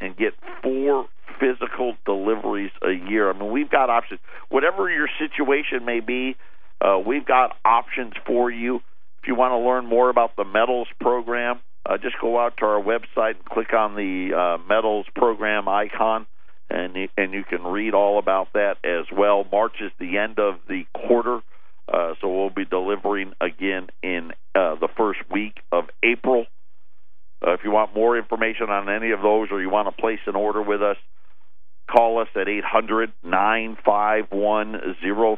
and 0.00 0.16
get 0.16 0.34
four 0.62 1.06
physical 1.40 1.94
deliveries 2.04 2.70
a 2.82 2.92
year. 2.92 3.30
I 3.30 3.38
mean, 3.38 3.50
we've 3.50 3.70
got 3.70 3.90
options. 3.90 4.20
Whatever 4.48 4.90
your 4.90 5.08
situation 5.18 5.84
may 5.84 6.00
be, 6.00 6.36
uh, 6.80 6.98
we've 7.04 7.26
got 7.26 7.56
options 7.64 8.14
for 8.26 8.50
you. 8.50 8.76
If 9.22 9.26
you 9.26 9.34
want 9.34 9.52
to 9.52 9.58
learn 9.58 9.86
more 9.86 10.10
about 10.10 10.36
the 10.36 10.44
metals 10.44 10.88
program, 11.00 11.60
uh, 11.88 11.96
just 11.96 12.16
go 12.20 12.38
out 12.38 12.58
to 12.58 12.66
our 12.66 12.82
website 12.82 13.36
and 13.36 13.44
click 13.44 13.72
on 13.72 13.94
the 13.94 14.34
uh, 14.34 14.58
metals 14.68 15.06
program 15.14 15.68
icon, 15.68 16.26
and 16.68 16.94
you, 16.94 17.08
and 17.16 17.32
you 17.32 17.44
can 17.44 17.64
read 17.64 17.94
all 17.94 18.18
about 18.18 18.52
that 18.52 18.76
as 18.84 19.06
well. 19.16 19.44
March 19.50 19.76
is 19.80 19.90
the 19.98 20.18
end 20.18 20.38
of 20.38 20.56
the 20.68 20.84
quarter. 20.94 21.40
Uh, 21.90 22.12
so 22.20 22.28
we'll 22.28 22.50
be 22.50 22.66
delivering 22.66 23.32
again 23.40 23.88
in 24.02 24.32
uh, 24.54 24.74
the 24.74 24.88
first 24.96 25.20
week 25.30 25.54
of 25.72 25.84
April. 26.02 26.44
Uh, 27.44 27.52
if 27.52 27.60
you 27.64 27.70
want 27.70 27.94
more 27.94 28.18
information 28.18 28.68
on 28.68 28.90
any 28.90 29.12
of 29.12 29.22
those 29.22 29.48
or 29.50 29.62
you 29.62 29.70
want 29.70 29.88
to 29.88 30.02
place 30.02 30.18
an 30.26 30.36
order 30.36 30.60
with 30.60 30.82
us, 30.82 30.98
call 31.90 32.20
us 32.20 32.28
at 32.36 32.46
800 32.48 33.12
951 33.24 34.96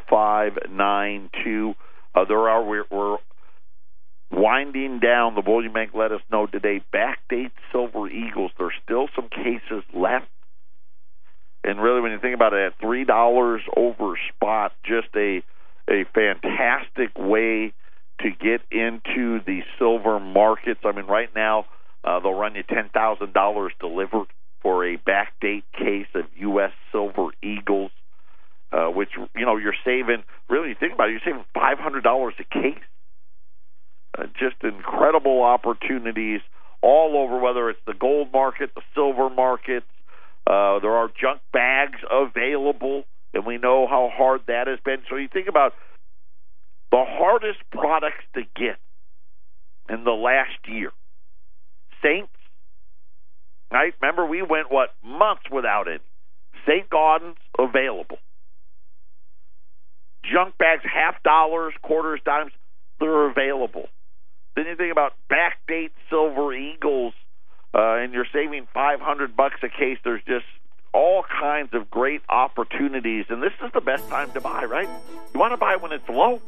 0592. 0.08 1.74
Uh, 2.12 2.24
there 2.24 2.48
are, 2.48 2.64
we're, 2.64 2.84
we're 2.90 3.18
winding 4.30 5.00
down. 5.00 5.34
The 5.34 5.42
Bullion 5.42 5.72
Bank 5.72 5.90
let 5.94 6.12
us 6.12 6.20
know 6.30 6.46
today 6.46 6.82
backdate 6.92 7.52
Silver 7.72 8.08
Eagles. 8.08 8.52
There's 8.58 8.74
still 8.84 9.08
some 9.14 9.28
cases 9.28 9.84
left. 9.94 10.28
And 11.62 11.80
really, 11.80 12.00
when 12.00 12.12
you 12.12 12.18
think 12.18 12.34
about 12.34 12.54
it, 12.54 12.72
at 12.72 12.80
$3 12.80 13.58
over 13.76 14.18
spot, 14.34 14.72
just 14.84 15.08
a 15.14 15.42
a 15.88 16.04
fantastic 16.14 17.10
way 17.18 17.72
to 18.20 18.30
get 18.30 18.60
into 18.70 19.40
the 19.44 19.60
silver 19.78 20.20
markets. 20.20 20.80
I 20.84 20.92
mean, 20.92 21.06
right 21.06 21.28
now 21.34 21.66
uh, 22.04 22.20
they'll 22.20 22.34
run 22.34 22.54
you 22.54 22.62
ten 22.62 22.88
thousand 22.90 23.32
dollars 23.32 23.72
delivered 23.80 24.28
for 24.62 24.86
a 24.86 24.98
backdate 24.98 25.64
case 25.76 26.06
of 26.14 26.24
U.S. 26.36 26.72
Silver 26.92 27.28
Eagles, 27.42 27.90
uh, 28.72 28.86
which 28.86 29.10
you 29.34 29.44
know 29.46 29.56
you're 29.56 29.74
saving. 29.84 30.22
Really, 30.48 30.70
you 30.70 30.76
think 30.78 30.94
about 30.94 31.08
it, 31.08 31.12
you're 31.12 31.20
saving 31.24 31.44
five 31.54 31.78
hundred 31.78 32.04
dollars 32.04 32.34
a 32.38 32.44
case. 32.44 32.82
Uh, 34.18 34.24
just 34.38 34.56
incredible 34.62 35.42
opportunities 35.42 36.40
all 36.82 37.16
over, 37.16 37.38
whether 37.38 37.70
it's 37.70 37.80
the 37.86 37.94
gold 37.94 38.32
market, 38.32 38.70
the 38.74 38.82
silver 38.94 39.30
markets. 39.30 39.86
Uh, 40.46 40.80
there 40.80 40.92
are 40.92 41.08
junk 41.20 41.40
bags 41.52 41.98
available 42.10 43.04
and 43.32 43.46
we 43.46 43.58
know 43.58 43.86
how 43.88 44.10
hard 44.12 44.42
that 44.46 44.66
has 44.66 44.78
been. 44.84 44.98
So 45.08 45.16
you 45.16 45.28
think 45.28 45.48
about 45.48 45.74
the 46.90 47.04
hardest 47.06 47.58
products 47.70 48.24
to 48.34 48.42
get 48.56 48.78
in 49.88 50.04
the 50.04 50.10
last 50.10 50.58
year. 50.66 50.90
Saints, 52.02 52.32
right? 53.70 53.94
Remember, 54.00 54.26
we 54.26 54.42
went, 54.42 54.70
what, 54.70 54.90
months 55.04 55.42
without 55.50 55.86
it. 55.86 56.00
St. 56.66 56.88
Gaudens 56.90 57.36
available. 57.58 58.18
Junk 60.24 60.58
bags, 60.58 60.82
half 60.84 61.22
dollars, 61.22 61.72
quarters, 61.82 62.20
dimes, 62.24 62.52
they're 62.98 63.30
available. 63.30 63.86
Then 64.56 64.66
you 64.66 64.76
think 64.76 64.92
about 64.92 65.14
backdate 65.30 65.90
silver 66.08 66.52
eagles, 66.54 67.14
uh, 67.74 67.94
and 67.94 68.12
you're 68.12 68.26
saving 68.32 68.66
500 68.74 69.36
bucks 69.36 69.56
a 69.62 69.68
case. 69.68 69.98
There's 70.04 70.22
just 70.26 70.46
all 70.92 71.22
kinds 71.22 71.72
of 71.72 71.88
great 71.90 72.20
opportunities, 72.28 73.26
and 73.28 73.42
this 73.42 73.52
is 73.64 73.70
the 73.72 73.80
best 73.80 74.08
time 74.08 74.32
to 74.32 74.40
buy, 74.40 74.64
right? 74.64 74.88
You 75.32 75.38
want 75.38 75.52
to 75.52 75.56
buy 75.56 75.76
when 75.76 75.92
it's 75.92 76.08
low, 76.08 76.42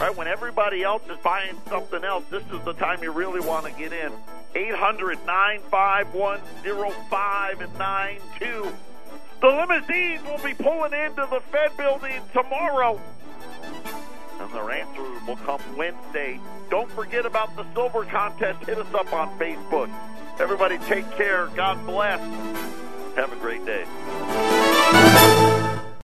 right? 0.00 0.16
When 0.16 0.26
everybody 0.26 0.82
else 0.82 1.02
is 1.08 1.18
buying 1.18 1.56
something 1.68 2.02
else, 2.02 2.24
this 2.30 2.42
is 2.52 2.64
the 2.64 2.72
time 2.74 3.02
you 3.02 3.12
really 3.12 3.40
want 3.40 3.66
to 3.66 3.72
get 3.72 3.92
in. 3.92 4.12
800 4.54 5.24
951 5.24 6.40
0592. 7.10 8.72
The 9.40 9.46
limousine 9.46 10.24
will 10.24 10.42
be 10.42 10.54
pulling 10.54 10.92
into 10.92 11.28
the 11.30 11.40
Fed 11.52 11.76
building 11.76 12.20
tomorrow. 12.32 13.00
And 14.40 14.52
their 14.52 14.70
answer 14.70 15.02
will 15.26 15.36
come 15.36 15.60
Wednesday. 15.76 16.40
Don't 16.70 16.90
forget 16.92 17.26
about 17.26 17.54
the 17.56 17.66
silver 17.74 18.04
contest. 18.04 18.64
Hit 18.66 18.78
us 18.78 18.94
up 18.94 19.12
on 19.12 19.36
Facebook. 19.38 19.90
Everybody 20.38 20.78
take 20.78 21.10
care. 21.12 21.48
God 21.48 21.84
bless. 21.86 22.20
Have 23.16 23.32
a 23.32 23.36
great 23.36 23.64
day. 23.66 24.67